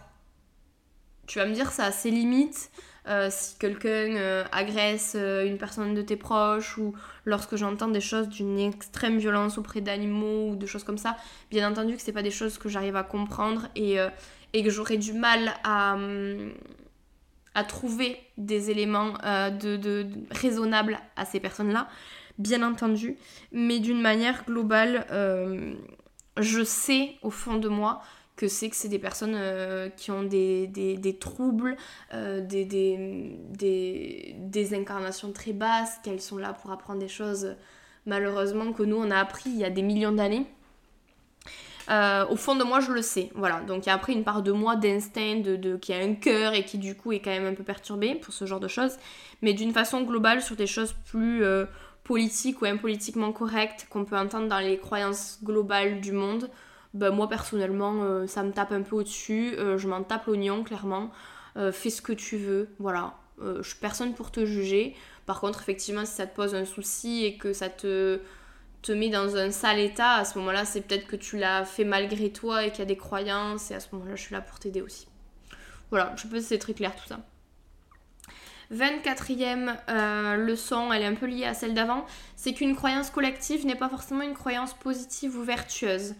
tu 1.25 1.39
vas 1.39 1.47
me 1.47 1.53
dire, 1.55 1.71
ça 1.71 1.85
a 1.85 1.91
ses 1.91 2.11
limites. 2.11 2.69
Euh, 3.07 3.29
si 3.31 3.57
quelqu'un 3.57 3.89
euh, 3.89 4.43
agresse 4.51 5.15
une 5.15 5.57
personne 5.57 5.95
de 5.95 6.03
tes 6.03 6.17
proches 6.17 6.77
ou 6.77 6.93
lorsque 7.25 7.55
j'entends 7.55 7.87
des 7.87 7.99
choses 7.99 8.29
d'une 8.29 8.59
extrême 8.59 9.17
violence 9.17 9.57
auprès 9.57 9.81
d'animaux 9.81 10.51
ou 10.51 10.55
de 10.55 10.67
choses 10.67 10.83
comme 10.83 10.99
ça, 10.99 11.17
bien 11.49 11.67
entendu 11.67 11.95
que 11.95 12.01
c'est 12.03 12.13
pas 12.13 12.21
des 12.21 12.29
choses 12.29 12.59
que 12.59 12.69
j'arrive 12.69 12.95
à 12.95 13.03
comprendre 13.03 13.69
et, 13.75 13.97
et 14.53 14.63
que 14.63 14.69
j'aurais 14.69 14.97
du 14.97 15.13
mal 15.13 15.51
à, 15.63 15.95
hum, 15.95 16.51
à 17.55 17.63
trouver 17.63 18.17
des 18.37 18.69
éléments 18.71 19.13
euh, 19.23 19.49
de, 19.49 20.07
raisonnables 20.31 20.99
à 21.15 21.25
ces 21.25 21.39
personnes-là, 21.39 21.87
bien 22.37 22.63
entendu, 22.63 23.17
mais 23.51 23.79
d'une 23.79 24.01
manière 24.01 24.45
globale, 24.45 25.05
euh, 25.11 25.73
je 26.37 26.63
sais 26.63 27.15
au 27.21 27.31
fond 27.31 27.57
de 27.57 27.67
moi 27.67 28.01
que 28.35 28.47
c'est 28.47 28.69
que 28.69 28.75
c'est 28.77 28.87
des 28.87 28.99
personnes 28.99 29.35
euh, 29.35 29.89
qui 29.89 30.11
ont 30.11 30.23
des, 30.23 30.67
des, 30.67 31.17
troubles, 31.17 31.75
des, 32.13 32.65
des, 33.49 34.73
incarnations 34.73 35.33
très 35.33 35.51
basses, 35.51 35.99
qu'elles 36.03 36.21
sont 36.21 36.37
là 36.37 36.53
pour 36.53 36.71
apprendre 36.71 36.99
des 36.99 37.09
choses 37.09 37.55
malheureusement 38.05 38.71
que 38.71 38.83
nous 38.83 38.95
on 38.95 39.11
a 39.11 39.17
appris 39.17 39.49
il 39.49 39.57
y 39.57 39.65
a 39.65 39.69
des 39.69 39.81
millions 39.81 40.13
d'années 40.13 40.45
euh, 41.89 42.25
au 42.27 42.35
fond 42.35 42.55
de 42.55 42.63
moi, 42.63 42.79
je 42.79 42.91
le 42.91 43.01
sais. 43.01 43.31
Voilà. 43.35 43.61
Donc, 43.61 43.85
il 43.85 43.89
y 43.89 43.91
a 43.91 43.95
après 43.95 44.13
une 44.13 44.23
part 44.23 44.43
de 44.43 44.51
moi, 44.51 44.75
d'instinct, 44.75 45.41
de, 45.41 45.75
qui 45.77 45.93
a 45.93 45.97
un 45.97 46.13
cœur 46.13 46.53
et 46.53 46.63
qui, 46.63 46.77
du 46.77 46.95
coup, 46.95 47.11
est 47.11 47.19
quand 47.19 47.31
même 47.31 47.47
un 47.47 47.53
peu 47.53 47.63
perturbé 47.63 48.15
pour 48.15 48.33
ce 48.33 48.45
genre 48.45 48.59
de 48.59 48.67
choses. 48.67 48.97
Mais 49.41 49.53
d'une 49.53 49.73
façon 49.73 50.01
globale, 50.01 50.41
sur 50.41 50.55
des 50.55 50.67
choses 50.67 50.93
plus 51.09 51.43
euh, 51.43 51.65
politiques 52.03 52.61
ou 52.61 52.65
impolitiquement 52.65 53.31
correctes 53.31 53.87
qu'on 53.89 54.05
peut 54.05 54.17
entendre 54.17 54.47
dans 54.47 54.59
les 54.59 54.77
croyances 54.77 55.39
globales 55.43 55.99
du 55.99 56.11
monde, 56.11 56.49
ben, 56.93 57.09
moi, 57.11 57.27
personnellement, 57.27 58.03
euh, 58.03 58.27
ça 58.27 58.43
me 58.43 58.51
tape 58.51 58.71
un 58.71 58.83
peu 58.83 58.97
au-dessus. 58.97 59.55
je 59.57 59.87
m'en 59.87 60.03
tape 60.03 60.27
l'oignon, 60.27 60.63
clairement. 60.63 61.11
fais 61.71 61.89
ce 61.89 62.01
que 62.01 62.13
tu 62.13 62.37
veux. 62.37 62.69
Voilà. 62.77 63.15
je 63.41 63.67
suis 63.67 63.79
personne 63.79 64.13
pour 64.13 64.31
te 64.31 64.45
juger. 64.45 64.95
Par 65.25 65.39
contre, 65.39 65.61
effectivement, 65.61 66.05
si 66.05 66.13
ça 66.13 66.27
te 66.27 66.35
pose 66.35 66.53
un 66.53 66.65
souci 66.65 67.25
et 67.25 67.37
que 67.37 67.53
ça 67.53 67.69
te 67.69 68.19
te 68.81 68.91
met 68.91 69.09
dans 69.09 69.35
un 69.35 69.51
sale 69.51 69.79
état, 69.79 70.13
à 70.13 70.25
ce 70.25 70.37
moment-là, 70.39 70.65
c'est 70.65 70.81
peut-être 70.81 71.07
que 71.07 71.15
tu 71.15 71.37
l'as 71.37 71.65
fait 71.65 71.83
malgré 71.83 72.31
toi 72.31 72.65
et 72.65 72.69
qu'il 72.69 72.79
y 72.79 72.83
a 72.83 72.85
des 72.85 72.97
croyances, 72.97 73.71
et 73.71 73.75
à 73.75 73.79
ce 73.79 73.87
moment-là, 73.93 74.15
je 74.15 74.21
suis 74.21 74.33
là 74.33 74.41
pour 74.41 74.59
t'aider 74.59 74.81
aussi. 74.81 75.07
Voilà, 75.89 76.13
je 76.15 76.23
pense 76.23 76.31
que 76.31 76.39
c'est 76.39 76.59
très 76.59 76.73
clair 76.73 76.95
tout 76.95 77.07
ça. 77.07 77.19
24e 78.73 79.75
euh, 79.89 80.35
leçon, 80.35 80.93
elle 80.93 81.01
est 81.01 81.07
un 81.07 81.15
peu 81.15 81.25
liée 81.25 81.45
à 81.45 81.53
celle 81.53 81.73
d'avant, 81.73 82.05
c'est 82.35 82.53
qu'une 82.53 82.75
croyance 82.75 83.09
collective 83.09 83.65
n'est 83.65 83.75
pas 83.75 83.89
forcément 83.89 84.21
une 84.21 84.35
croyance 84.35 84.73
positive 84.75 85.35
ou 85.37 85.43
vertueuse. 85.43 86.13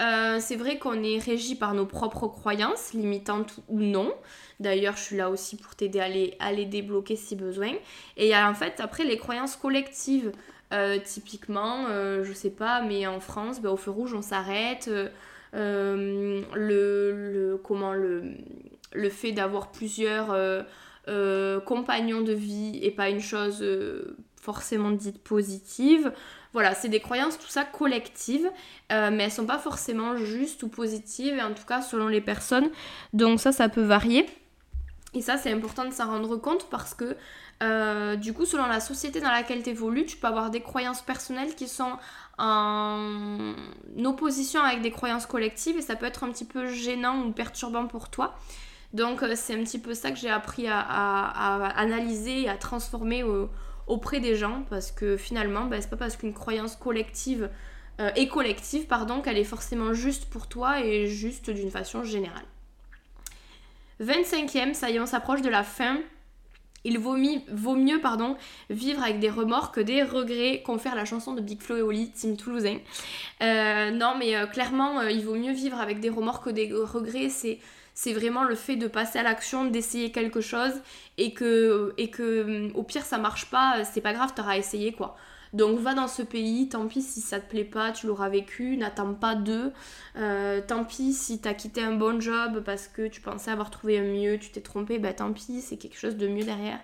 Euh, 0.00 0.38
c'est 0.40 0.56
vrai 0.56 0.78
qu'on 0.78 1.02
est 1.02 1.18
régi 1.18 1.54
par 1.54 1.74
nos 1.74 1.86
propres 1.86 2.26
croyances, 2.26 2.92
limitantes 2.92 3.60
ou 3.68 3.78
non. 3.78 4.12
D'ailleurs, 4.58 4.96
je 4.96 5.02
suis 5.02 5.16
là 5.16 5.30
aussi 5.30 5.56
pour 5.56 5.76
t'aider 5.76 6.00
à 6.00 6.08
les, 6.08 6.34
à 6.40 6.52
les 6.52 6.64
débloquer 6.64 7.14
si 7.14 7.36
besoin. 7.36 7.72
Et 8.16 8.26
il 8.26 8.28
y 8.28 8.34
a 8.34 8.50
en 8.50 8.54
fait 8.54 8.80
après 8.80 9.04
les 9.04 9.18
croyances 9.18 9.54
collectives. 9.54 10.32
Euh, 10.72 10.98
typiquement, 11.04 11.86
euh, 11.88 12.24
je 12.24 12.32
sais 12.32 12.50
pas, 12.50 12.82
mais 12.82 13.06
en 13.06 13.20
France, 13.20 13.60
bah, 13.60 13.70
au 13.70 13.76
feu 13.76 13.90
rouge, 13.90 14.14
on 14.14 14.22
s'arrête. 14.22 14.90
le, 15.52 16.42
le, 16.54 17.60
comment, 17.62 17.92
le, 17.92 18.22
le 18.92 19.10
fait 19.10 19.32
d'avoir 19.32 19.70
plusieurs 19.70 20.34
compagnons 21.66 22.22
de 22.22 22.32
vie 22.32 22.78
et 22.82 22.90
pas 22.90 23.10
une 23.10 23.20
chose 23.20 23.62
forcément 24.40 24.90
dite 24.90 25.22
positive. 25.22 26.12
Voilà, 26.52 26.74
c'est 26.74 26.88
des 26.88 27.00
croyances, 27.00 27.38
tout 27.38 27.48
ça, 27.48 27.64
collectives, 27.64 28.50
euh, 28.92 29.10
mais 29.10 29.24
elles 29.24 29.32
sont 29.32 29.46
pas 29.46 29.58
forcément 29.58 30.16
justes 30.16 30.62
ou 30.62 30.68
positives, 30.68 31.40
en 31.40 31.54
tout 31.54 31.64
cas 31.66 31.80
selon 31.80 32.08
les 32.08 32.20
personnes. 32.20 32.68
Donc 33.12 33.40
ça, 33.40 33.52
ça 33.52 33.68
peut 33.68 33.82
varier. 33.82 34.26
Et 35.14 35.22
ça, 35.22 35.36
c'est 35.36 35.52
important 35.52 35.84
de 35.84 35.92
s'en 35.92 36.06
rendre 36.06 36.36
compte 36.36 36.68
parce 36.70 36.94
que 36.94 37.16
euh, 37.62 38.16
du 38.16 38.32
coup, 38.32 38.44
selon 38.44 38.66
la 38.66 38.80
société 38.80 39.20
dans 39.20 39.30
laquelle 39.30 39.62
tu 39.62 39.70
évolues, 39.70 40.04
tu 40.04 40.16
peux 40.16 40.26
avoir 40.26 40.50
des 40.50 40.60
croyances 40.60 41.00
personnelles 41.00 41.54
qui 41.54 41.68
sont 41.68 41.96
en 42.38 43.54
opposition 44.04 44.60
avec 44.62 44.82
des 44.82 44.90
croyances 44.90 45.26
collectives 45.26 45.76
et 45.76 45.82
ça 45.82 45.94
peut 45.94 46.06
être 46.06 46.24
un 46.24 46.32
petit 46.32 46.44
peu 46.44 46.66
gênant 46.68 47.22
ou 47.24 47.32
perturbant 47.32 47.86
pour 47.86 48.08
toi. 48.08 48.34
Donc, 48.92 49.22
euh, 49.22 49.34
c'est 49.36 49.54
un 49.54 49.62
petit 49.62 49.78
peu 49.78 49.94
ça 49.94 50.10
que 50.10 50.18
j'ai 50.18 50.30
appris 50.30 50.66
à, 50.68 50.82
analyser 51.76 52.42
et 52.42 52.48
à 52.48 52.56
transformer 52.56 53.22
au, 53.22 53.48
auprès 53.86 54.20
des 54.20 54.34
gens 54.34 54.64
parce 54.68 54.90
que 54.90 55.16
finalement, 55.16 55.66
bah, 55.66 55.80
c'est 55.80 55.90
pas 55.90 55.96
parce 55.96 56.16
qu'une 56.16 56.34
croyance 56.34 56.76
collective 56.76 57.48
euh, 58.00 58.10
est 58.16 58.28
collective, 58.28 58.86
pardon, 58.86 59.20
qu'elle 59.20 59.38
est 59.38 59.44
forcément 59.44 59.92
juste 59.92 60.26
pour 60.26 60.48
toi 60.48 60.80
et 60.80 61.06
juste 61.06 61.50
d'une 61.50 61.70
façon 61.70 62.02
générale. 62.02 62.44
25e, 64.00 64.74
ça 64.74 64.90
y 64.90 64.96
est, 64.96 65.00
on 65.00 65.06
s'approche 65.06 65.42
de 65.42 65.50
la 65.50 65.62
fin. 65.62 65.98
Il 66.84 66.98
vaut, 66.98 67.16
vaut, 67.50 67.76
mieux 67.76 68.00
pardon, 68.00 68.36
vivre 68.70 69.02
avec 69.02 69.20
des 69.20 69.30
remords 69.30 69.72
que 69.72 69.80
des 69.80 70.02
regrets, 70.02 70.62
confère 70.64 70.94
la 70.94 71.04
chanson 71.04 71.34
de 71.34 71.40
Big 71.40 71.60
Flo 71.60 71.76
et 71.76 71.82
Oli, 71.82 72.10
Team 72.10 72.36
Toulousain. 72.36 72.78
Euh, 73.42 73.90
non, 73.90 74.14
mais 74.18 74.36
euh, 74.36 74.46
clairement, 74.46 75.02
il 75.02 75.24
vaut 75.24 75.36
mieux 75.36 75.52
vivre 75.52 75.80
avec 75.80 76.00
des 76.00 76.10
remords 76.10 76.40
que 76.40 76.50
des 76.50 76.72
regrets. 76.72 77.28
C'est 77.94 78.12
vraiment 78.12 78.44
le 78.44 78.54
fait 78.54 78.76
de 78.76 78.88
passer 78.88 79.18
à 79.18 79.22
l'action, 79.22 79.64
d'essayer 79.64 80.10
quelque 80.10 80.40
chose 80.40 80.72
et 81.18 81.32
que, 81.32 81.92
et 81.98 82.10
que 82.10 82.72
au 82.74 82.82
pire 82.82 83.04
ça 83.04 83.18
marche 83.18 83.46
pas, 83.46 83.84
c'est 83.84 84.00
pas 84.00 84.12
grave, 84.12 84.32
t'auras 84.34 84.56
essayé 84.56 84.92
quoi. 84.92 85.16
Donc 85.52 85.78
va 85.78 85.92
dans 85.92 86.08
ce 86.08 86.22
pays, 86.22 86.68
tant 86.68 86.86
pis 86.86 87.02
si 87.02 87.20
ça 87.20 87.38
te 87.38 87.48
plaît 87.48 87.64
pas, 87.64 87.92
tu 87.92 88.06
l'auras 88.06 88.30
vécu, 88.30 88.76
n'attends 88.78 89.12
pas 89.12 89.34
d'eux. 89.34 89.72
Euh, 90.16 90.62
tant 90.66 90.84
pis 90.84 91.12
si 91.12 91.40
t'as 91.40 91.52
quitté 91.52 91.82
un 91.82 91.92
bon 91.92 92.20
job 92.20 92.62
parce 92.64 92.88
que 92.88 93.06
tu 93.06 93.20
pensais 93.20 93.50
avoir 93.50 93.70
trouvé 93.70 93.98
un 93.98 94.04
mieux, 94.04 94.38
tu 94.38 94.50
t'es 94.50 94.62
trompé, 94.62 94.98
bah 94.98 95.12
tant 95.12 95.32
pis, 95.32 95.60
c'est 95.60 95.76
quelque 95.76 95.98
chose 95.98 96.16
de 96.16 96.26
mieux 96.26 96.44
derrière. 96.44 96.80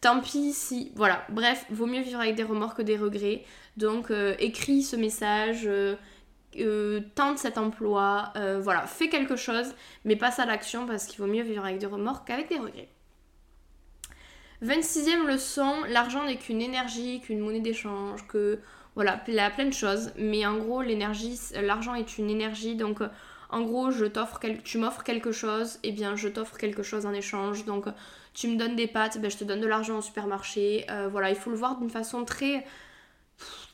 Tant 0.00 0.20
pis 0.20 0.52
si... 0.54 0.92
Voilà, 0.94 1.24
bref, 1.28 1.66
vaut 1.70 1.86
mieux 1.86 2.00
vivre 2.00 2.20
avec 2.20 2.34
des 2.34 2.44
remords 2.44 2.74
que 2.74 2.82
des 2.82 2.96
regrets. 2.96 3.44
Donc 3.76 4.10
euh, 4.10 4.34
écris 4.38 4.82
ce 4.82 4.96
message, 4.96 5.66
euh, 5.66 7.00
tente 7.14 7.38
cet 7.38 7.58
emploi, 7.58 8.32
voilà, 8.62 8.86
fais 8.86 9.08
quelque 9.10 9.36
chose, 9.36 9.74
mais 10.04 10.16
passe 10.16 10.38
à 10.38 10.46
l'action 10.46 10.86
parce 10.86 11.06
qu'il 11.06 11.20
vaut 11.20 11.30
mieux 11.30 11.42
vivre 11.42 11.64
avec 11.64 11.78
des 11.78 11.86
remords 11.86 12.24
qu'avec 12.24 12.48
des 12.48 12.58
regrets. 12.58 12.88
26e 14.62 15.26
leçon, 15.26 15.84
l'argent 15.88 16.24
n'est 16.24 16.36
qu'une 16.36 16.60
énergie, 16.60 17.20
qu'une 17.20 17.40
monnaie 17.40 17.60
d'échange, 17.60 18.26
que 18.26 18.58
voilà, 18.94 19.22
a 19.38 19.50
plein 19.50 19.66
de 19.66 19.72
choses, 19.72 20.10
mais 20.16 20.44
en 20.44 20.58
gros, 20.58 20.82
l'énergie, 20.82 21.38
l'argent 21.62 21.94
est 21.94 22.18
une 22.18 22.30
énergie, 22.30 22.74
donc 22.74 23.00
en 23.50 23.62
gros, 23.62 23.90
je 23.90 24.04
t'offre 24.04 24.40
tu 24.64 24.78
m'offres 24.78 25.04
quelque 25.04 25.32
chose, 25.32 25.76
et 25.82 25.88
eh 25.88 25.92
bien 25.92 26.16
je 26.16 26.28
t'offre 26.28 26.56
quelque 26.58 26.82
chose 26.82 27.06
en 27.06 27.12
échange, 27.12 27.64
donc 27.64 27.86
tu 28.34 28.48
me 28.48 28.56
donnes 28.56 28.76
des 28.76 28.88
pâtes, 28.88 29.20
ben, 29.20 29.30
je 29.30 29.36
te 29.36 29.44
donne 29.44 29.60
de 29.60 29.66
l'argent 29.66 29.98
au 29.98 30.02
supermarché, 30.02 30.84
euh, 30.90 31.08
voilà, 31.10 31.30
il 31.30 31.36
faut 31.36 31.50
le 31.50 31.56
voir 31.56 31.78
d'une 31.78 31.90
façon 31.90 32.24
très 32.24 32.64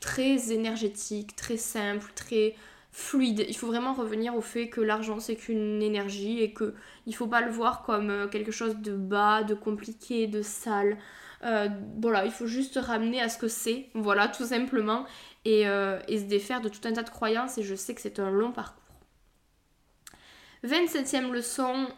très 0.01 0.53
énergétique, 0.53 1.35
très 1.37 1.57
simple, 1.57 2.13
très 2.15 2.55
fluide. 2.95 3.45
Il 3.49 3.57
faut 3.57 3.67
vraiment 3.67 3.93
revenir 3.93 4.37
au 4.37 4.41
fait 4.41 4.69
que 4.69 4.81
l'argent 4.81 5.19
c'est 5.19 5.35
qu'une 5.35 5.83
énergie 5.83 6.41
et 6.41 6.53
que 6.53 6.75
il 7.07 7.15
faut 7.15 7.27
pas 7.27 7.41
le 7.41 7.51
voir 7.51 7.83
comme 7.83 8.09
euh, 8.09 8.29
quelque 8.29 8.53
chose 8.53 8.77
de 8.77 8.93
bas, 8.95 9.43
de 9.43 9.55
compliqué, 9.55 10.29
de 10.29 10.43
sale. 10.43 10.97
Euh, 11.43 11.69
voilà, 12.01 12.25
il 12.25 12.31
faut 12.31 12.47
juste 12.47 12.79
ramener 12.81 13.21
à 13.21 13.29
ce 13.29 13.37
que 13.37 13.49
c'est, 13.49 13.89
voilà, 13.95 14.29
tout 14.29 14.47
simplement, 14.47 15.05
et, 15.45 15.67
euh, 15.69 15.99
et, 16.09 16.19
se 16.19 16.25
défaire 16.25 16.63
de 16.63 16.71
tout 16.71 16.81
un 16.85 16.93
tas 16.93 17.03
de 17.03 17.11
croyances, 17.11 17.59
et 17.59 17.63
je 17.63 17.75
sais 17.75 17.95
que 17.95 18.01
c'est 18.01 18.19
un 18.19 18.31
long 18.31 18.53
parcours. 18.53 18.81
27e 20.65 21.31
leçon, 21.33 21.89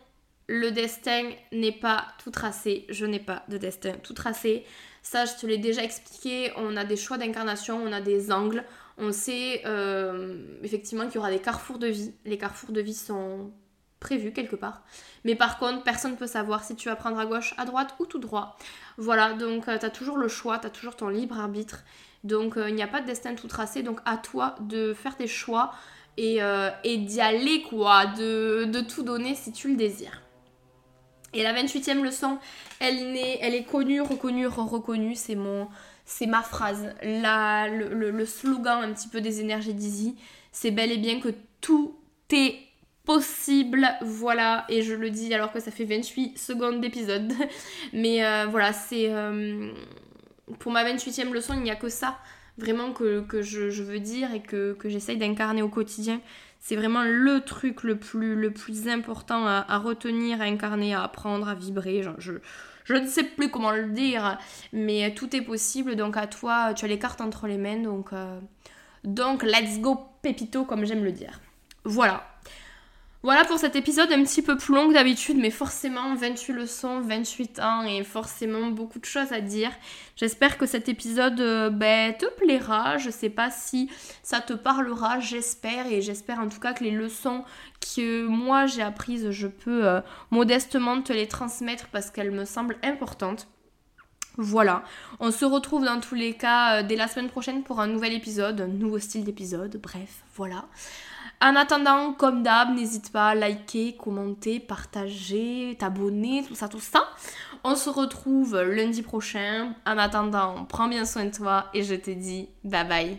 le 0.48 0.70
destin 0.70 1.30
n'est 1.52 1.70
pas 1.78 2.06
tout 2.24 2.30
tracé, 2.30 2.86
je 2.88 3.06
n'ai 3.06 3.20
pas 3.20 3.44
de 3.48 3.58
destin 3.58 3.92
tout 4.02 4.14
tracé. 4.14 4.64
Ça, 5.02 5.24
je 5.24 5.34
te 5.34 5.46
l'ai 5.46 5.58
déjà 5.58 5.84
expliqué. 5.84 6.50
On 6.56 6.76
a 6.76 6.84
des 6.84 6.96
choix 6.96 7.16
d'incarnation, 7.16 7.80
on 7.80 7.92
a 7.92 8.00
des 8.00 8.32
angles. 8.32 8.64
On 8.98 9.12
sait 9.12 9.62
euh, 9.66 10.58
effectivement 10.62 11.06
qu'il 11.06 11.16
y 11.16 11.18
aura 11.18 11.30
des 11.30 11.38
carrefours 11.38 11.78
de 11.78 11.86
vie. 11.86 12.14
Les 12.24 12.38
carrefours 12.38 12.72
de 12.72 12.80
vie 12.80 12.94
sont 12.94 13.52
prévus 14.00 14.32
quelque 14.32 14.56
part. 14.56 14.82
Mais 15.24 15.34
par 15.34 15.58
contre, 15.58 15.82
personne 15.82 16.12
ne 16.12 16.16
peut 16.16 16.26
savoir 16.26 16.64
si 16.64 16.76
tu 16.76 16.88
vas 16.88 16.96
prendre 16.96 17.18
à 17.18 17.26
gauche, 17.26 17.54
à 17.58 17.66
droite 17.66 17.94
ou 17.98 18.06
tout 18.06 18.18
droit. 18.18 18.56
Voilà, 18.96 19.34
donc 19.34 19.68
euh, 19.68 19.78
tu 19.78 19.84
as 19.84 19.90
toujours 19.90 20.16
le 20.16 20.28
choix, 20.28 20.58
tu 20.58 20.66
as 20.66 20.70
toujours 20.70 20.96
ton 20.96 21.08
libre 21.08 21.38
arbitre. 21.38 21.84
Donc 22.24 22.56
euh, 22.56 22.70
il 22.70 22.74
n'y 22.74 22.82
a 22.82 22.86
pas 22.86 23.02
de 23.02 23.06
destin 23.06 23.34
tout 23.34 23.48
tracé. 23.48 23.82
Donc 23.82 24.00
à 24.06 24.16
toi 24.16 24.54
de 24.60 24.94
faire 24.94 25.16
tes 25.16 25.26
choix 25.26 25.74
et, 26.16 26.40
d'y 26.96 27.20
aller, 27.20 27.62
quoi. 27.62 28.06
De, 28.06 28.80
tout 28.80 29.02
donner 29.02 29.34
si 29.34 29.52
tu 29.52 29.68
le 29.68 29.76
désires. 29.76 30.22
Et 31.34 31.42
la 31.42 31.52
28e 31.52 32.00
leçon, 32.02 32.38
elle, 32.80 33.14
elle 33.42 33.54
est 33.54 33.64
connue, 33.64 34.00
reconnue, 34.00 34.46
reconnue. 34.46 35.14
C'est 35.14 35.34
mon, 35.34 35.68
c'est 36.06 36.26
ma 36.26 36.42
phrase. 36.42 36.94
Le, 37.02 38.24
slogan 38.24 38.82
un 38.82 38.92
petit 38.94 39.08
peu 39.08 39.20
des 39.20 39.40
énergies 39.40 39.74
d'Easy, 39.74 40.16
c'est 40.52 40.70
bel 40.70 40.90
et 40.90 40.96
bien 40.96 41.20
que 41.20 41.28
tout 41.60 41.96
est 42.32 42.56
possible. 43.04 43.86
Voilà, 44.00 44.64
et 44.68 44.82
je 44.82 44.94
le 44.94 45.10
dis 45.10 45.34
alors 45.34 45.52
que 45.52 45.60
ça 45.60 45.70
fait 45.70 45.84
28 45.84 46.38
secondes 46.38 46.80
d'épisode. 46.80 47.32
Mais 47.92 48.24
euh, 48.24 48.46
voilà, 48.46 48.72
c'est. 48.72 49.12
Euh, 49.12 49.70
pour 50.60 50.70
ma 50.70 50.84
28e 50.84 51.32
leçon, 51.32 51.54
il 51.54 51.62
n'y 51.62 51.72
a 51.72 51.76
que 51.76 51.88
ça 51.88 52.16
vraiment 52.56 52.92
que, 52.92 53.42
je, 53.42 53.82
veux 53.82 54.00
dire 54.00 54.32
et 54.32 54.40
que, 54.40 54.72
que 54.74 54.88
j'essaye 54.88 55.18
d'incarner 55.18 55.60
au 55.60 55.68
quotidien. 55.68 56.20
C'est 56.60 56.76
vraiment 56.76 57.02
le 57.04 57.40
truc 57.40 57.82
le 57.82 57.96
plus, 57.96 58.34
le 58.34 58.50
plus 58.50 58.88
important 58.88 59.46
à, 59.46 59.78
retenir, 59.78 60.40
à 60.40 60.44
incarner, 60.44 60.94
à 60.94 61.02
apprendre, 61.02 61.48
à 61.48 61.54
vibrer. 61.54 62.02
je, 62.18 62.32
je 62.86 62.94
ne 62.94 63.06
sais 63.06 63.24
plus 63.24 63.50
comment 63.50 63.72
le 63.72 63.90
dire, 63.90 64.38
mais 64.72 65.12
tout 65.14 65.34
est 65.34 65.42
possible. 65.42 65.96
Donc 65.96 66.16
à 66.16 66.26
toi, 66.26 66.72
tu 66.74 66.84
as 66.84 66.88
les 66.88 66.98
cartes 66.98 67.20
entre 67.20 67.46
les 67.46 67.58
mains. 67.58 67.82
Donc, 67.82 68.12
euh, 68.12 68.40
donc 69.04 69.42
let's 69.42 69.80
go 69.80 69.98
pépito, 70.22 70.64
comme 70.64 70.84
j'aime 70.86 71.04
le 71.04 71.12
dire. 71.12 71.40
Voilà. 71.84 72.24
Voilà 73.26 73.44
pour 73.44 73.58
cet 73.58 73.74
épisode 73.74 74.12
un 74.12 74.22
petit 74.22 74.40
peu 74.40 74.56
plus 74.56 74.72
long 74.72 74.86
que 74.86 74.94
d'habitude, 74.94 75.36
mais 75.36 75.50
forcément 75.50 76.14
28 76.14 76.52
leçons, 76.52 77.00
28 77.00 77.58
ans 77.58 77.82
et 77.82 78.04
forcément 78.04 78.68
beaucoup 78.68 79.00
de 79.00 79.04
choses 79.04 79.32
à 79.32 79.40
dire. 79.40 79.72
J'espère 80.14 80.56
que 80.56 80.64
cet 80.64 80.88
épisode 80.88 81.40
euh, 81.40 81.68
ben, 81.68 82.14
te 82.14 82.26
plaira. 82.36 82.98
Je 82.98 83.10
sais 83.10 83.28
pas 83.28 83.50
si 83.50 83.90
ça 84.22 84.40
te 84.40 84.52
parlera, 84.52 85.18
j'espère, 85.18 85.88
et 85.88 86.02
j'espère 86.02 86.38
en 86.38 86.48
tout 86.48 86.60
cas 86.60 86.72
que 86.72 86.84
les 86.84 86.92
leçons 86.92 87.42
que 87.96 88.28
moi 88.28 88.66
j'ai 88.66 88.82
apprises, 88.82 89.32
je 89.32 89.48
peux 89.48 89.84
euh, 89.84 90.00
modestement 90.30 91.02
te 91.02 91.12
les 91.12 91.26
transmettre 91.26 91.88
parce 91.88 92.12
qu'elles 92.12 92.30
me 92.30 92.44
semblent 92.44 92.78
importantes. 92.84 93.48
Voilà, 94.36 94.84
on 95.18 95.32
se 95.32 95.44
retrouve 95.44 95.84
dans 95.84 95.98
tous 95.98 96.14
les 96.14 96.34
cas 96.34 96.76
euh, 96.76 96.82
dès 96.84 96.94
la 96.94 97.08
semaine 97.08 97.28
prochaine 97.28 97.64
pour 97.64 97.80
un 97.80 97.88
nouvel 97.88 98.12
épisode, 98.12 98.60
un 98.60 98.68
nouveau 98.68 99.00
style 99.00 99.24
d'épisode, 99.24 99.80
bref, 99.82 100.22
voilà. 100.36 100.66
En 101.42 101.54
attendant, 101.54 102.12
comme 102.14 102.42
d'hab, 102.42 102.74
n'hésite 102.74 103.12
pas 103.12 103.28
à 103.28 103.34
liker, 103.34 103.96
commenter, 103.96 104.58
partager, 104.58 105.76
t'abonner, 105.78 106.44
tout 106.46 106.54
ça, 106.54 106.68
tout 106.68 106.80
ça. 106.80 107.08
On 107.62 107.76
se 107.76 107.90
retrouve 107.90 108.60
lundi 108.62 109.02
prochain. 109.02 109.74
En 109.86 109.98
attendant, 109.98 110.64
prends 110.64 110.88
bien 110.88 111.04
soin 111.04 111.26
de 111.26 111.36
toi 111.36 111.66
et 111.74 111.82
je 111.82 111.94
te 111.94 112.10
dis 112.10 112.48
bye 112.64 112.88
bye. 112.88 113.18